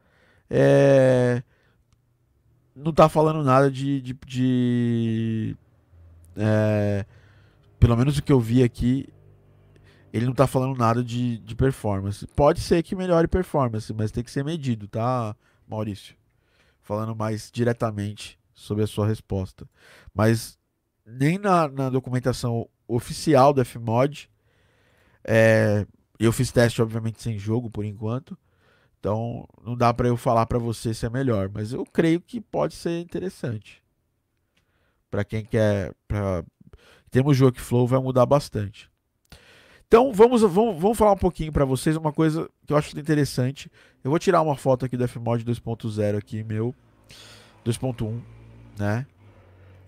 [0.50, 1.41] É...
[2.76, 4.02] Não tá falando nada de.
[4.02, 5.58] de, de
[6.36, 7.06] é...
[7.80, 9.08] Pelo menos o que eu vi aqui,
[10.14, 12.28] ele não tá falando nada de, de performance.
[12.28, 15.36] Pode ser que melhore performance, mas tem que ser medido, tá,
[15.68, 16.16] Maurício?
[16.84, 19.68] Falando mais diretamente sobre a sua resposta.
[20.14, 20.59] Mas
[21.03, 24.30] nem na, na documentação oficial do Fmod,
[25.24, 25.88] é,
[26.20, 28.38] eu fiz teste, obviamente, sem jogo por enquanto.
[28.99, 32.39] Então, não dá para eu falar para você se é melhor, mas eu creio que
[32.39, 33.84] pode ser interessante.
[35.09, 36.45] Para quem quer, para
[37.09, 38.93] temos jogo que flow vai mudar bastante.
[39.94, 43.72] Então vamos, vamos, vamos falar um pouquinho para vocês uma coisa que eu acho interessante.
[44.04, 46.74] Eu vou tirar uma foto aqui do Fmod 2.0 aqui, meu
[47.64, 48.20] 2.1,
[48.76, 49.06] né?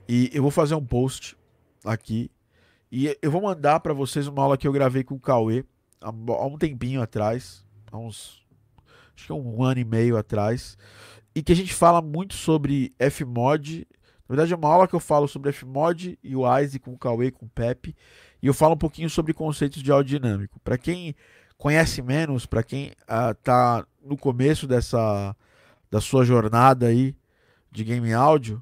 [0.07, 1.35] E eu vou fazer um post
[1.83, 2.29] aqui
[2.91, 5.65] e eu vou mandar para vocês uma aula que eu gravei com o Cauê
[5.99, 6.11] há
[6.45, 8.45] um tempinho atrás, há uns
[9.15, 10.77] acho que é um ano e meio atrás,
[11.33, 13.87] e que a gente fala muito sobre Fmod.
[14.27, 16.97] Na verdade é uma aula que eu falo sobre Fmod e o ISE com o
[16.97, 17.95] Cauê, com o Pepe
[18.41, 20.59] e eu falo um pouquinho sobre conceitos de áudio dinâmico.
[20.59, 21.15] Para quem
[21.57, 25.35] conhece menos, para quem está ah, no começo dessa
[25.89, 27.15] da sua jornada aí
[27.71, 28.61] de game áudio,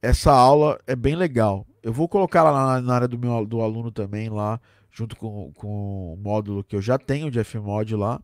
[0.00, 1.66] essa aula é bem legal.
[1.82, 4.60] Eu vou colocar lá na, na área do meu do aluno também lá,
[4.90, 8.20] junto com, com o módulo que eu já tenho de Fmod lá.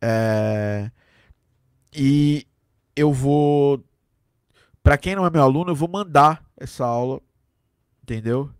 [0.00, 0.90] É,
[1.94, 2.46] e
[2.96, 3.82] eu vou
[4.86, 7.20] para quem não é meu aluno, eu vou mandar essa aula,
[8.02, 8.50] entendeu?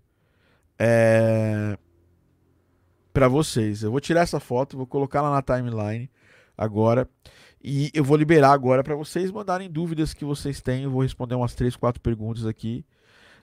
[0.79, 1.79] é,
[3.13, 3.83] para vocês.
[3.83, 6.11] Eu vou tirar essa foto, vou colocar lá na timeline.
[6.57, 7.09] agora.
[7.63, 10.85] E eu vou liberar agora para vocês mandarem dúvidas que vocês têm.
[10.85, 12.85] Eu vou responder umas 3, 4 perguntas aqui.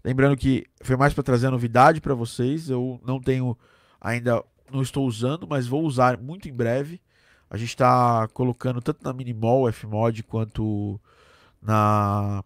[0.04, 2.70] Lembrando que foi mais para trazer a novidade para vocês.
[2.70, 3.58] Eu não tenho
[4.00, 7.02] ainda, não estou usando, mas vou usar muito em breve.
[7.50, 11.00] A gente está colocando tanto na Minimall Fmod quanto
[11.62, 12.44] na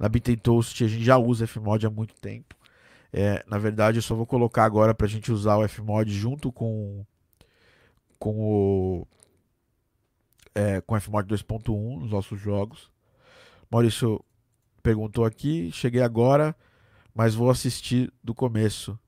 [0.00, 0.08] na
[0.42, 0.82] Toast.
[0.82, 2.56] A gente já usa Fmod há muito tempo.
[3.12, 6.50] É, na verdade, eu só vou colocar agora para a gente usar o Fmod junto
[6.50, 7.04] com
[8.18, 9.08] com o
[10.54, 12.90] é, com Fmod 2.1 nos nossos jogos.
[13.70, 14.24] Maurício
[14.82, 16.56] perguntou aqui, cheguei agora,
[17.14, 18.98] mas vou assistir do começo.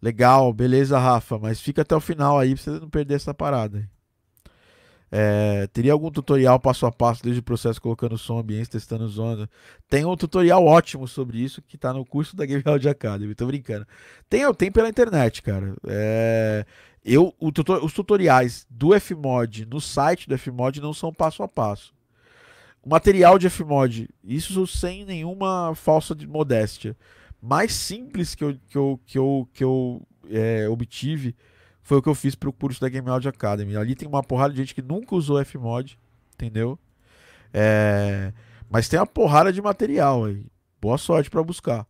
[0.00, 3.88] Legal, beleza, Rafa, mas fica até o final aí pra você não perder essa parada.
[5.10, 9.48] É, teria algum tutorial passo a passo desde o processo colocando som ambiente, testando zona?
[9.88, 13.34] Tem um tutorial ótimo sobre isso que tá no curso da Game Audio Academy.
[13.34, 13.86] Tô brincando.
[14.28, 15.74] Tem, tenho pela internet, cara.
[15.86, 16.66] É,
[17.04, 21.94] eu, tutor, os tutoriais do Fmod no site do Fmod não são passo a passo.
[22.82, 26.96] O material de Fmod, isso sem nenhuma falsa de modéstia,
[27.40, 31.34] mais simples que eu, que eu, que eu, que eu é, obtive
[31.88, 33.74] foi o que eu fiz para o curso da Game Audio Academy.
[33.74, 35.98] Ali tem uma porrada de gente que nunca usou Fmod,
[36.34, 36.78] entendeu?
[37.50, 38.30] É,
[38.68, 40.44] mas tem uma porrada de material aí.
[40.78, 41.86] Boa sorte para buscar.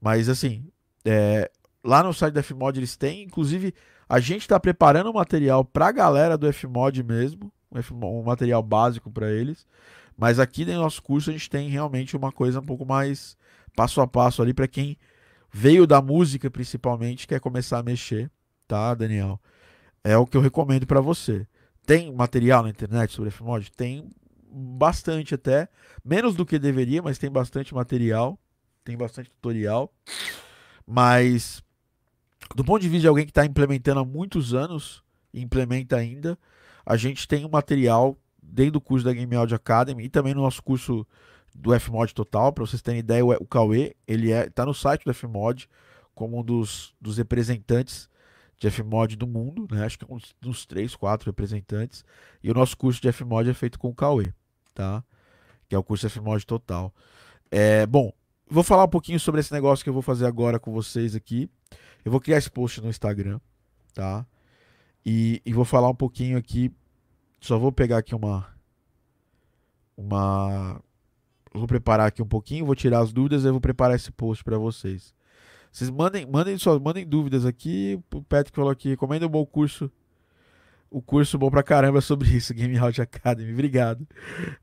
[0.00, 0.66] Mas assim,
[1.04, 1.48] é,
[1.84, 3.72] lá no site da Fmod eles têm, inclusive
[4.08, 7.52] a gente está preparando um material para a galera do Fmod mesmo,
[7.92, 9.64] um material básico para eles.
[10.16, 13.36] Mas aqui no nosso curso a gente tem realmente uma coisa um pouco mais
[13.76, 14.98] passo a passo ali para quem
[15.52, 18.28] veio da música principalmente, quer começar a mexer,
[18.70, 19.40] tá, Daniel?
[20.04, 21.44] É o que eu recomendo para você.
[21.84, 23.72] Tem material na internet sobre Fmod?
[23.72, 24.08] Tem
[24.52, 25.68] bastante até,
[26.04, 28.38] menos do que deveria, mas tem bastante material,
[28.84, 29.92] tem bastante tutorial.
[30.86, 31.62] Mas
[32.54, 35.02] do ponto de vista de alguém que está implementando há muitos anos,
[35.34, 36.38] implementa ainda,
[36.86, 40.42] a gente tem um material dentro do curso da Game Audio Academy e também no
[40.42, 41.06] nosso curso
[41.54, 45.12] do Fmod Total, para vocês terem ideia, o Cauê, ele é, tá no site do
[45.12, 45.68] Fmod
[46.14, 48.09] como um dos, dos representantes
[48.60, 49.86] de Fmod do mundo, né?
[49.86, 52.04] Acho que é um dos três, quatro representantes.
[52.42, 54.34] E o nosso curso de Fmod é feito com o Cauê,
[54.74, 55.02] tá?
[55.66, 56.94] Que é o curso Fmod Total.
[57.50, 58.12] É, bom,
[58.46, 61.48] vou falar um pouquinho sobre esse negócio que eu vou fazer agora com vocês aqui.
[62.04, 63.40] Eu vou criar esse post no Instagram,
[63.94, 64.26] tá?
[65.04, 66.70] E, e vou falar um pouquinho aqui.
[67.40, 68.46] Só vou pegar aqui uma.
[69.96, 70.82] Uma.
[71.54, 74.58] Vou preparar aqui um pouquinho, vou tirar as dúvidas e vou preparar esse post para
[74.58, 75.14] vocês.
[75.70, 78.00] Vocês mandem, mandem só, mandem dúvidas aqui.
[78.12, 79.90] O Patrick falou aqui, recomenda um bom curso.
[80.90, 83.52] O curso bom pra caramba sobre isso, Game Out Academy.
[83.52, 84.06] Obrigado.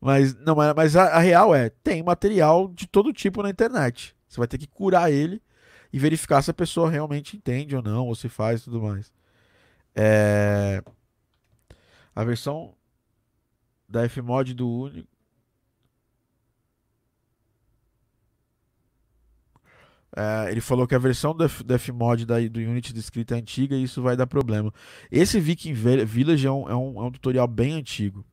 [0.01, 4.15] Mas não, mas a, a real é, tem material de todo tipo na internet.
[4.27, 5.41] Você vai ter que curar ele
[5.91, 9.11] e verificar se a pessoa realmente entende ou não, ou se faz e tudo mais.
[9.95, 10.83] É...
[12.13, 12.75] A versão
[13.87, 15.07] da Fmod do Uni.
[20.15, 23.39] É, ele falou que a versão do, F, do Fmod da, do Unity descrita é
[23.39, 24.73] antiga e isso vai dar problema.
[25.11, 28.25] Esse Viking Village é um, é um, é um tutorial bem antigo.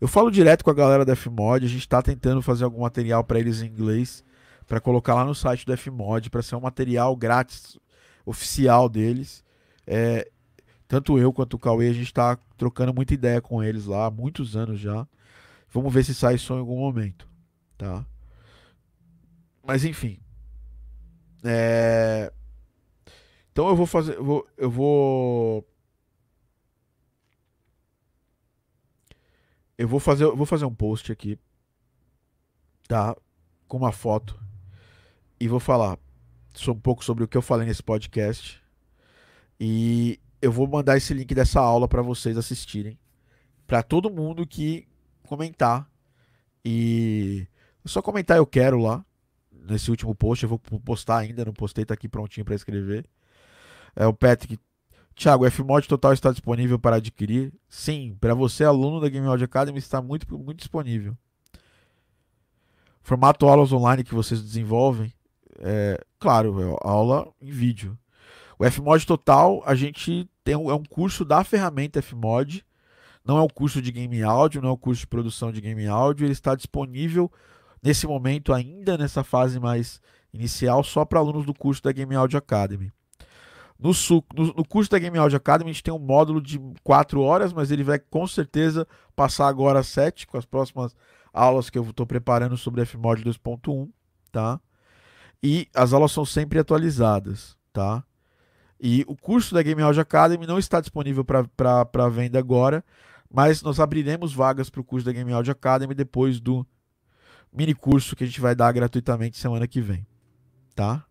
[0.00, 3.22] Eu falo direto com a galera da Fmod, a gente está tentando fazer algum material
[3.22, 4.24] para eles em inglês
[4.66, 7.78] para colocar lá no site do Fmod para ser um material grátis
[8.24, 9.44] oficial deles.
[9.86, 10.30] É,
[10.88, 14.10] tanto eu quanto o Cauê, a gente está trocando muita ideia com eles lá há
[14.10, 15.06] muitos anos já.
[15.70, 17.28] Vamos ver se sai som em algum momento,
[17.76, 18.04] tá?
[19.66, 20.23] Mas enfim.
[21.44, 22.32] É...
[23.52, 25.68] Então eu vou fazer, eu vou, eu vou
[29.78, 31.38] eu vou fazer, eu vou fazer um post aqui,
[32.88, 33.16] tá?
[33.68, 34.40] Com uma foto
[35.38, 35.98] e vou falar
[36.68, 38.62] um pouco sobre o que eu falei nesse podcast.
[39.58, 42.98] E eu vou mandar esse link dessa aula para vocês assistirem.
[43.66, 44.86] Para todo mundo que
[45.22, 45.90] comentar.
[46.64, 47.46] E
[47.84, 49.04] só comentar eu quero lá.
[49.66, 53.06] Nesse último post, eu vou postar ainda, não postei, tá aqui prontinho para escrever.
[53.96, 54.58] É o Patrick.
[55.14, 57.52] Thiago, o Fmod Total está disponível para adquirir?
[57.68, 61.16] Sim, para você, aluno da Game Audio Academy, está muito, muito disponível.
[63.00, 65.12] Formato aulas online que vocês desenvolvem
[65.60, 67.98] é, claro, é aula em vídeo.
[68.58, 72.64] O Fmod Total, a gente tem é um curso da ferramenta Fmod,
[73.24, 75.86] não é um curso de game áudio, não é um curso de produção de game
[75.86, 77.30] áudio, ele está disponível
[77.84, 80.00] nesse momento ainda nessa fase mais
[80.32, 82.90] inicial só para alunos do curso da Game Audio Academy.
[83.78, 83.90] No,
[84.34, 87.52] no, no, curso da Game Audio Academy a gente tem um módulo de 4 horas,
[87.52, 90.96] mas ele vai com certeza passar agora a 7 com as próximas
[91.32, 93.90] aulas que eu estou preparando sobre Fmod 2.1,
[94.32, 94.58] tá?
[95.42, 98.02] E as aulas são sempre atualizadas, tá?
[98.80, 102.82] E o curso da Game Audio Academy não está disponível para venda agora,
[103.30, 106.64] Mas nós abriremos vagas para o curso da Game Audio Academy depois do
[107.54, 110.06] mini curso que a gente vai dar gratuitamente semana que vem,
[110.74, 111.04] tá?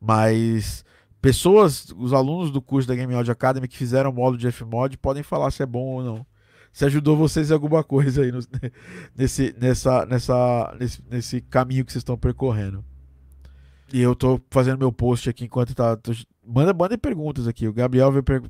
[0.00, 0.84] Mas
[1.20, 4.96] pessoas, os alunos do curso da Game Audio Academy que fizeram o módulo de Fmod
[4.98, 6.26] podem falar se é bom ou não.
[6.72, 8.40] Se ajudou vocês em alguma coisa aí no,
[9.14, 12.84] nesse, nessa, nessa, nesse, nesse caminho que vocês estão percorrendo.
[13.92, 15.96] E eu tô fazendo meu post aqui enquanto tá.
[15.96, 16.12] Tô,
[16.44, 17.68] manda, manda perguntas aqui.
[17.68, 18.42] O Gabriel veio per...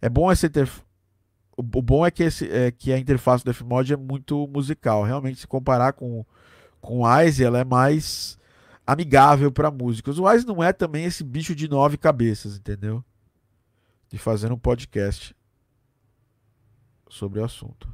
[0.00, 0.87] É bom essa interface.
[1.60, 5.02] O bom é que, esse, é que a interface do Fmod é muito musical.
[5.02, 6.24] Realmente, se comparar com,
[6.80, 8.38] com o Ice, ela é mais
[8.86, 10.20] amigável para músicos.
[10.20, 13.04] O Wise não é também esse bicho de nove cabeças, entendeu?
[14.08, 15.36] De fazer um podcast
[17.10, 17.92] sobre o assunto.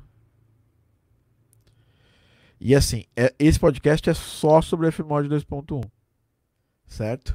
[2.61, 5.83] E assim, é, esse podcast é só sobre o Fmod 2.1,
[6.87, 7.35] certo?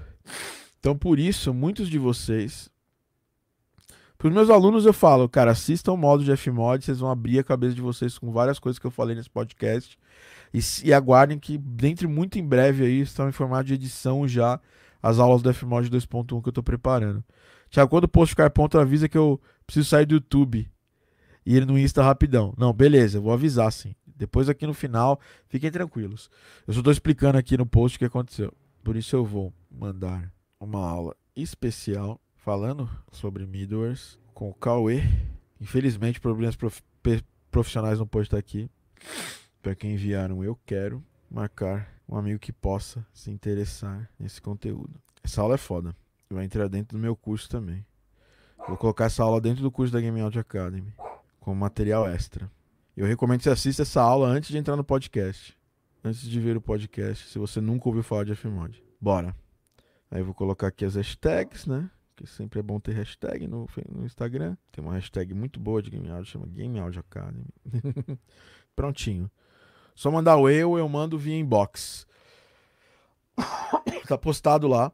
[0.80, 2.70] Então por isso, muitos de vocês
[4.20, 7.40] para os meus alunos eu falo, cara, assistam o modo de Fmod, vocês vão abrir
[7.40, 9.98] a cabeça de vocês com várias coisas que eu falei nesse podcast
[10.54, 14.60] e, e aguardem que, dentro muito em breve aí, estão em formato de edição já
[15.02, 17.24] as aulas do Fmod 2.1 que eu estou preparando.
[17.70, 20.70] Tiago, quando o post ficar ponto, avisa que eu preciso sair do YouTube
[21.46, 22.54] e ir no Insta rapidão.
[22.58, 23.96] Não, beleza, vou avisar sim.
[24.06, 25.18] Depois aqui no final,
[25.48, 26.30] fiquem tranquilos.
[26.68, 28.54] Eu só estou explicando aqui no post o que aconteceu.
[28.84, 32.20] Por isso eu vou mandar uma aula especial
[32.50, 35.04] falando sobre middlewares com o Cauê.
[35.62, 36.82] Infelizmente, problemas prof
[37.52, 38.68] profissionais não pode estar aqui.
[39.62, 45.00] Para quem enviar um eu quero marcar um amigo que possa se interessar nesse conteúdo.
[45.24, 45.96] Essa aula é foda.
[46.28, 47.86] Vai entrar dentro do meu curso também.
[48.68, 50.92] Vou colocar essa aula dentro do curso da Game Audio Academy,
[51.40, 52.52] como material extra.
[52.98, 55.56] Eu recomendo que você assista essa aula antes de entrar no podcast.
[56.04, 58.84] Antes de ver o podcast, se você nunca ouviu falar de Fmod.
[59.00, 59.36] Bora.
[60.10, 61.92] Aí eu vou colocar aqui as hashtags, né?
[62.20, 64.58] Que sempre é bom ter hashtag no, no Instagram.
[64.74, 67.46] Tem uma hashtag muito boa de Game Audio, chama Game Audio Academy.
[68.76, 69.32] Prontinho.
[69.96, 72.06] Só mandar o eu, eu mando via inbox.
[74.06, 74.92] tá postado lá.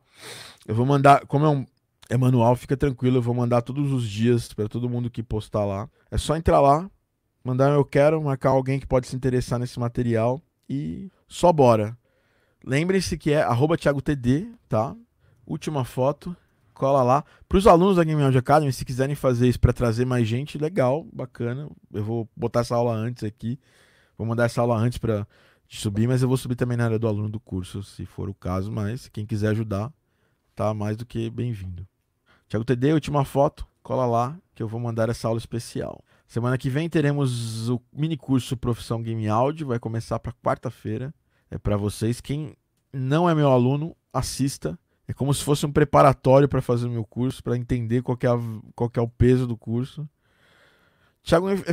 [0.68, 1.66] Eu vou mandar, como é um
[2.08, 5.66] é manual, fica tranquilo, eu vou mandar todos os dias para todo mundo que postar
[5.66, 5.90] lá.
[6.12, 6.88] É só entrar lá,
[7.44, 11.98] mandar eu quero, marcar alguém que pode se interessar nesse material e só bora.
[12.64, 13.44] Lembre-se que é
[13.80, 14.96] ThiagoTD, tá?
[15.48, 16.38] Última foto,
[16.76, 17.24] cola lá.
[17.48, 20.58] Para os alunos da Game Audio Academy, se quiserem fazer isso para trazer mais gente,
[20.58, 21.70] legal, bacana.
[21.92, 23.60] Eu vou botar essa aula antes aqui.
[24.18, 25.28] Vou mandar essa aula antes para
[25.68, 28.34] subir, mas eu vou subir também na área do aluno do curso, se for o
[28.34, 28.72] caso.
[28.72, 29.92] Mas quem quiser ajudar,
[30.56, 31.88] tá mais do que bem-vindo.
[32.48, 36.04] Tiago TD, última foto, cola lá que eu vou mandar essa aula especial.
[36.28, 41.14] Semana que vem teremos o mini curso Profissão Game Audio, vai começar para quarta-feira.
[41.52, 42.20] É para vocês.
[42.22, 42.56] Quem
[42.92, 44.80] não é meu aluno, assista.
[45.08, 48.28] É como se fosse um preparatório para fazer o meu curso, para entender qual é,
[48.28, 48.40] a,
[48.76, 50.08] qual é o peso do curso.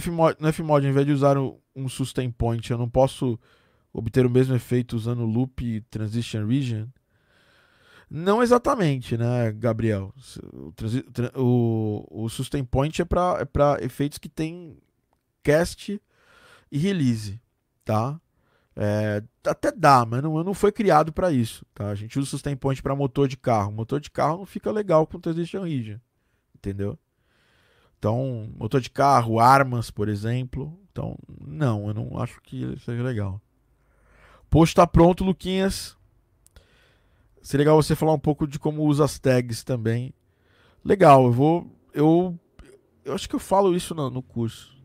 [0.00, 3.38] Fmod, no Fmod, ao invés de usar um sustain point, eu não posso
[3.92, 6.86] obter o mesmo efeito usando loop e transition region?
[8.08, 10.12] Não exatamente, né, Gabriel?
[11.34, 14.76] O, o, o sustain point é para é efeitos que tem
[15.42, 16.00] cast
[16.70, 17.40] e release,
[17.84, 18.20] tá?
[18.74, 21.88] É, até dá, mas não, não foi criado para isso, tá?
[21.88, 23.70] A gente usa o sustain point para motor de carro.
[23.70, 25.98] Motor de carro não fica legal com transition region,
[26.56, 26.98] entendeu?
[27.98, 30.76] Então, motor de carro, armas, por exemplo.
[30.90, 33.40] Então, não, eu não acho que seja legal.
[34.50, 35.96] Post está pronto, Luquinhas.
[37.42, 40.12] Seria legal você falar um pouco de como usa as tags também.
[40.84, 41.70] Legal, eu vou.
[41.94, 42.38] Eu,
[43.04, 44.76] eu acho que eu falo isso no, no curso.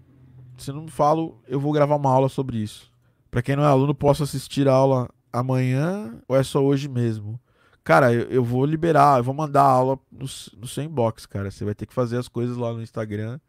[0.57, 2.91] Se não falo, eu vou gravar uma aula sobre isso.
[3.37, 7.39] Para quem não é aluno, posso assistir a aula amanhã ou é só hoje mesmo?
[7.83, 10.25] Cara, eu, eu, vou liberar, eu vou mandar a aula no,
[10.57, 11.51] no seu inbox, cara.
[11.51, 13.39] Você vai ter que fazer as coisas lá no Instagram.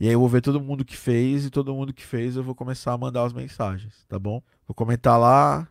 [0.00, 2.42] E aí eu vou ver todo mundo que fez e todo mundo que fez eu
[2.42, 4.42] vou começar a mandar as mensagens, tá bom?
[4.66, 5.68] Vou comentar lá.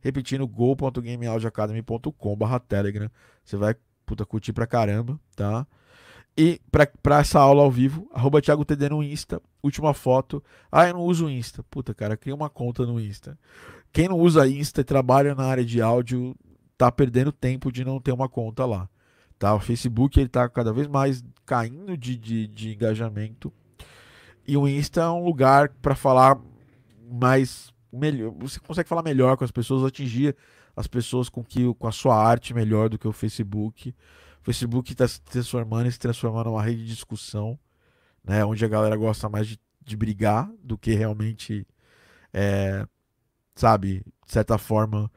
[0.01, 3.10] Repetindo, go.gameaudioacademy.com/telegram.
[3.43, 3.76] Você vai
[4.08, 5.68] puta curtir pra caramba, tá?
[6.36, 10.41] E para essa aula ao vivo, arroba Thiago TD no Insta, última foto.
[10.72, 11.64] Ah, eu não uso Insta.
[11.64, 13.38] Puta, cara, cria uma conta no Insta.
[13.91, 16.36] Quem não usa Insta e trabalha na área de áudio,
[16.78, 18.88] tá perdendo tempo de não ter uma conta lá.
[19.38, 19.53] Tá?
[19.55, 23.51] O Facebook ele tá cada vez mais caindo de, de, de engajamento.
[24.47, 26.39] E o Insta é um lugar para falar
[27.12, 28.32] mais melhor.
[28.39, 30.36] Você consegue falar melhor com as pessoas, atingir
[30.78, 33.93] as pessoas com que com a sua arte melhor do que o Facebook.
[34.41, 37.59] O Facebook está se transformando e se transformando numa rede de discussão,
[38.23, 38.45] né?
[38.45, 41.67] Onde a galera gosta mais de, de brigar do que realmente,
[42.32, 42.88] é,
[43.55, 45.11] sabe, de certa forma,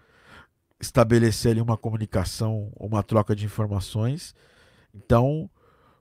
[0.80, 4.34] estabelecer ali uma comunicação, uma troca de informações.
[4.92, 5.48] Então,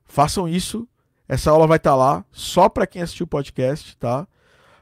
[0.05, 0.87] façam isso
[1.29, 4.27] essa aula vai estar tá lá só para quem assistiu o podcast, tá?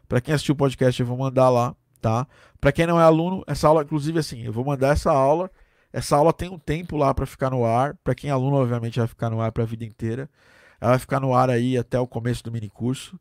[0.07, 1.75] Para quem assistiu o podcast, eu vou mandar lá,
[2.08, 2.26] tá?
[2.62, 5.51] Para quem não é aluno, essa aula, inclusive assim, eu vou mandar essa aula.
[5.91, 7.95] Essa aula tem um tempo lá para ficar no ar.
[8.01, 10.30] Para quem é aluno, obviamente vai ficar no ar para a vida inteira.
[10.80, 13.20] Ela vai ficar no ar aí até o começo do mini curso.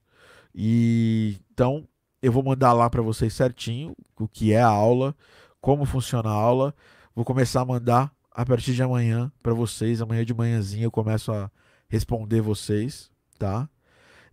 [0.54, 1.86] E então
[2.22, 5.16] eu vou mandar lá para vocês certinho o que é a aula,
[5.60, 6.72] como funciona a aula.
[7.12, 10.00] Vou começar a mandar a partir de amanhã para vocês.
[10.00, 11.50] Amanhã de manhãzinha eu começo a
[11.88, 13.68] responder vocês, tá?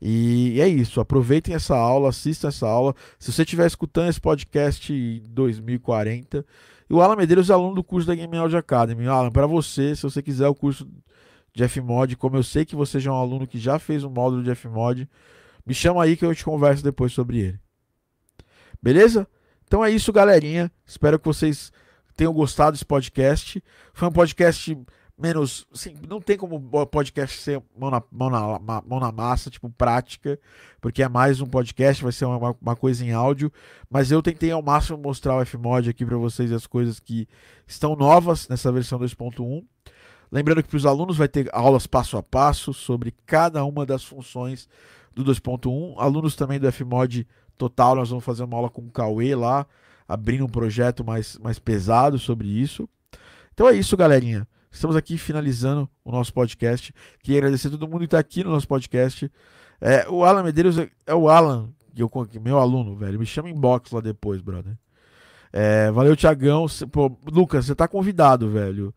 [0.06, 2.94] E é isso, aproveitem essa aula, assistam essa aula.
[3.18, 6.46] Se você estiver escutando esse podcast em 2040,
[6.90, 9.08] e o Alan Medeiros é aluno do curso da Game Audio Academy.
[9.08, 10.86] Alan, para você, se você quiser o curso
[11.54, 14.10] de Fmod, como eu sei que você já é um aluno que já fez um
[14.10, 15.08] módulo de Fmod,
[15.66, 17.60] me chama aí que eu te converso depois sobre ele.
[18.82, 19.26] Beleza?
[19.66, 20.70] Então é isso, galerinha.
[20.86, 21.72] Espero que vocês
[22.18, 23.64] tenham gostado desse podcast.
[23.94, 24.78] Foi um podcast
[25.18, 25.66] menos.
[25.74, 30.40] Assim, não tem como podcast ser mão na, mão, na, mão na massa, tipo, prática,
[30.82, 33.52] porque é mais um podcast, vai ser uma, uma coisa em áudio.
[33.90, 37.28] Mas eu tentei ao máximo mostrar o Fmod aqui para vocês as coisas que
[37.68, 39.64] estão novas nessa versão 2.1.
[40.32, 44.04] Lembrando que para os alunos vai ter aulas passo a passo sobre cada uma das
[44.04, 44.68] funções
[45.14, 45.94] do 2.1.
[45.98, 49.66] Alunos também do Fmod total, nós vamos fazer uma aula com o Cauê lá,
[50.08, 52.90] abrindo um projeto mais, mais pesado sobre isso.
[53.54, 54.48] Então é isso, galerinha.
[54.74, 56.92] Estamos aqui finalizando o nosso podcast.
[57.22, 59.32] Queria agradecer a todo mundo que está aqui no nosso podcast.
[59.80, 62.12] É, o Alan Medeiros é, o Alan, que eu,
[62.42, 63.20] meu aluno, velho.
[63.20, 64.76] Me chama inbox lá depois, brother.
[65.54, 66.66] É, valeu, Tiagão.
[67.32, 68.94] Lucas, você tá convidado, velho.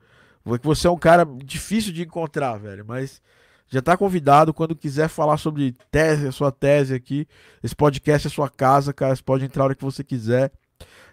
[0.63, 3.21] Você é um cara difícil de encontrar, velho, mas
[3.69, 7.29] já tá convidado quando quiser falar sobre tese, a sua tese aqui.
[7.63, 9.15] Esse podcast é sua casa, cara.
[9.15, 10.51] Você pode entrar a hora que você quiser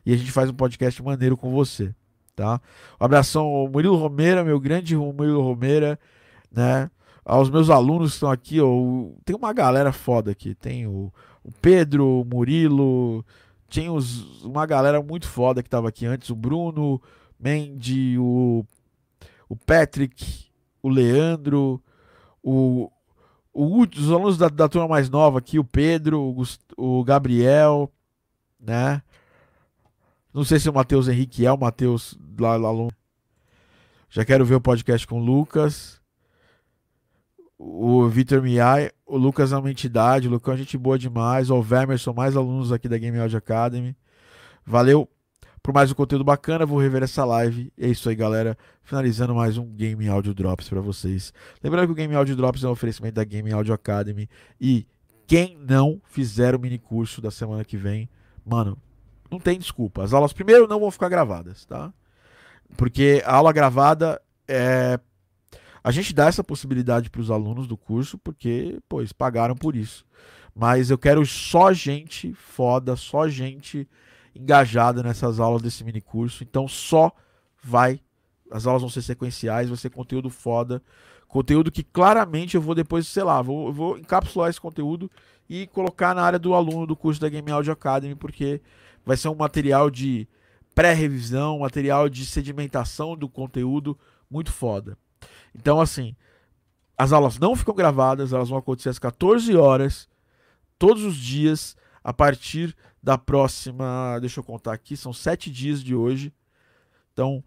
[0.05, 1.93] e a gente faz um podcast maneiro com você
[2.35, 2.59] tá?
[2.99, 5.99] Um abração ao Murilo Romeira, meu grande Murilo Romeira,
[6.51, 6.89] né?
[7.25, 8.67] Aos meus alunos que estão aqui, ó,
[9.23, 10.53] tem uma galera foda aqui.
[10.53, 11.11] Tem o,
[11.43, 13.25] o Pedro, o Murilo,
[13.69, 17.01] tinha os, uma galera muito foda que estava aqui antes, o Bruno,
[17.39, 18.65] Mendy, o,
[19.47, 20.45] o Patrick,
[20.81, 21.81] o Leandro,
[22.43, 22.91] o,
[23.53, 26.43] o, os alunos da, da turma mais nova aqui, o Pedro, o,
[26.77, 27.91] o Gabriel,
[28.59, 29.01] né?
[30.33, 32.95] Não sei se o Matheus Henrique é o Matheus lá, lá longe.
[34.09, 36.01] Já quero ver o podcast com o Lucas.
[37.57, 38.91] O Vitor Miai.
[39.05, 40.27] O Lucas é uma entidade.
[40.27, 41.49] O Lucão é gente boa demais.
[41.49, 43.95] O Vermerson, mais alunos aqui da Game Audio Academy.
[44.65, 45.07] Valeu
[45.61, 46.65] por mais um conteúdo bacana.
[46.65, 47.71] Vou rever essa live.
[47.77, 48.57] É isso aí, galera.
[48.83, 51.31] Finalizando mais um Game Audio Drops para vocês.
[51.63, 54.27] Lembrando que o Game Audio Drops é um oferecimento da Game Audio Academy.
[54.59, 54.87] E
[55.25, 58.09] quem não fizer o mini curso da semana que vem,
[58.45, 58.77] mano,
[59.33, 60.03] não tem desculpa.
[60.03, 61.91] As aulas, primeiro, não vão ficar gravadas, tá?
[62.77, 64.99] Porque a aula gravada é.
[65.83, 70.05] A gente dá essa possibilidade para os alunos do curso porque, pois, pagaram por isso.
[70.55, 73.87] Mas eu quero só gente foda, só gente
[74.33, 76.43] engajada nessas aulas desse mini curso.
[76.43, 77.11] Então só
[77.61, 77.99] vai.
[78.49, 80.81] As aulas vão ser sequenciais, vai ser conteúdo foda.
[81.27, 85.09] Conteúdo que claramente eu vou depois, sei lá, vou, vou encapsular esse conteúdo
[85.49, 88.61] e colocar na área do aluno do curso da Game Audio Academy, porque
[89.05, 90.27] vai ser um material de
[90.73, 93.97] pré-revisão, material de sedimentação do conteúdo
[94.29, 94.97] muito foda.
[95.55, 96.15] Então, assim,
[96.97, 100.09] as aulas não ficam gravadas, elas vão acontecer às 14 horas,
[100.77, 104.17] todos os dias, a partir da próxima.
[104.19, 106.33] Deixa eu contar aqui, são sete dias de hoje.
[107.11, 107.43] Então,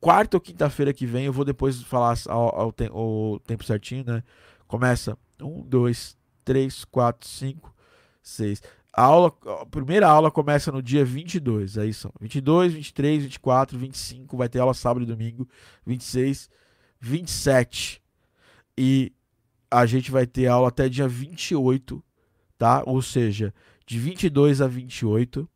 [0.00, 4.04] quarta ou quinta-feira que vem, eu vou depois falar ao, ao, te o tempo certinho,
[4.04, 4.22] né?
[4.66, 7.74] Começa um, dois, três, quatro, cinco,
[8.22, 8.62] seis.
[8.92, 9.32] A, aula,
[9.62, 14.58] a primeira aula começa no dia 22, aí são 22, 23, 24, 25, vai ter
[14.58, 15.48] aula sábado e domingo,
[15.86, 16.50] 26,
[17.00, 18.02] 27.
[18.76, 19.12] E
[19.70, 22.04] a gente vai ter aula até dia 28,
[22.58, 22.82] tá?
[22.84, 23.54] Ou seja,
[23.86, 25.48] de 22 a 28,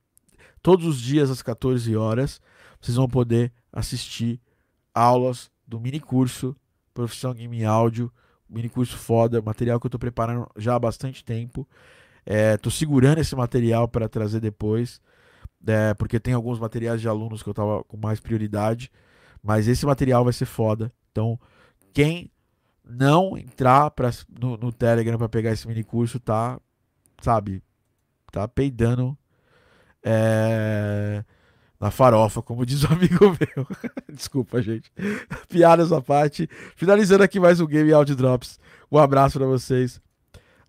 [0.63, 2.41] todos os dias às 14 horas,
[2.81, 4.41] vocês vão poder assistir
[4.95, 6.57] aulas do mini curso
[6.95, 8.11] Profissão Game Áudio,
[8.49, 11.69] mini curso foda, material que eu tô preparando já há bastante tempo.
[12.27, 15.01] É, tô segurando esse material para trazer depois,
[15.65, 18.91] é, porque tem alguns materiais de alunos que eu tava com mais prioridade,
[19.41, 20.93] mas esse material vai ser foda.
[21.13, 21.39] Então,
[21.95, 22.31] quem
[22.85, 26.61] não entrar pra, no, no Telegram para pegar esse mini curso tá,
[27.21, 27.63] sabe,
[28.33, 29.17] tá peidando
[30.03, 31.25] é,
[31.81, 33.67] na farofa, como diz o amigo meu.
[34.13, 34.91] Desculpa, gente.
[35.49, 36.49] Piadas à parte.
[36.75, 38.59] Finalizando aqui mais um Game Audio Drops.
[38.91, 40.01] Um abraço para vocês.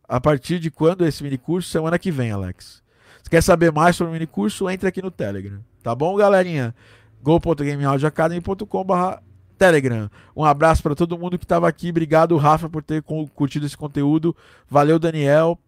[0.08, 1.70] A partir de quando esse mini curso?
[1.70, 2.82] Semana que vem, Alex.
[3.22, 5.60] Se quer saber mais sobre o mini curso, entre aqui no Telegram.
[5.84, 6.74] Tá bom, galerinha?
[7.22, 9.18] go.gameaudioacademy.com.br
[9.58, 10.10] Telegram.
[10.36, 11.90] Um abraço para todo mundo que estava aqui.
[11.90, 14.36] Obrigado, Rafa, por ter curtido esse conteúdo.
[14.70, 15.60] Valeu, Daniel.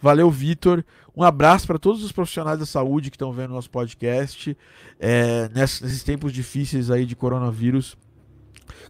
[0.00, 0.82] Valeu, Vitor.
[1.14, 4.56] Um abraço para todos os profissionais da saúde que estão vendo nosso podcast
[4.98, 7.96] é, nesses tempos difíceis aí de coronavírus.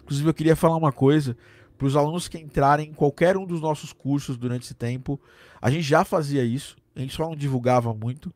[0.02, 1.36] Inclusive, eu queria falar uma coisa
[1.82, 5.20] para os alunos que entrarem em qualquer um dos nossos cursos durante esse tempo.
[5.60, 8.32] A gente já fazia isso, a gente só não divulgava muito.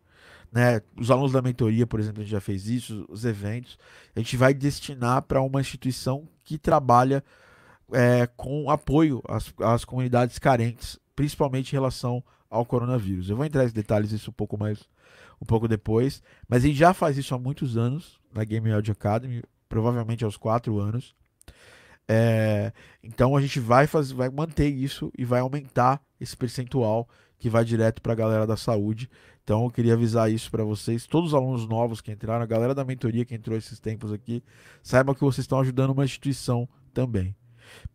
[0.51, 0.82] Né?
[0.97, 3.78] Os alunos da mentoria, por exemplo, a gente já fez isso, os eventos.
[4.16, 7.23] A gente vai destinar para uma instituição que trabalha
[7.93, 13.31] é, com apoio às, às, comunidades carentes, principalmente em relação ao coronavírus.
[13.31, 14.81] Eu vou entrar em detalhes isso um pouco mais
[15.40, 18.90] um pouco depois, mas a gente já faz isso há muitos anos na Game Audio
[18.90, 21.14] Academy, provavelmente aos quatro anos.
[22.09, 22.73] É,
[23.03, 27.09] então a gente vai fazer, vai manter isso e vai aumentar esse percentual
[27.39, 29.11] que vai direto para a galera da saúde.
[29.43, 32.74] Então eu queria avisar isso para vocês, todos os alunos novos que entraram, a galera
[32.74, 34.43] da mentoria que entrou esses tempos aqui,
[34.83, 37.35] saibam que vocês estão ajudando uma instituição também.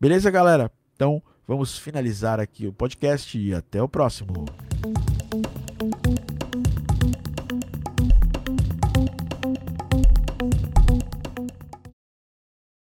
[0.00, 0.70] Beleza, galera?
[0.94, 4.46] Então vamos finalizar aqui o podcast e até o próximo.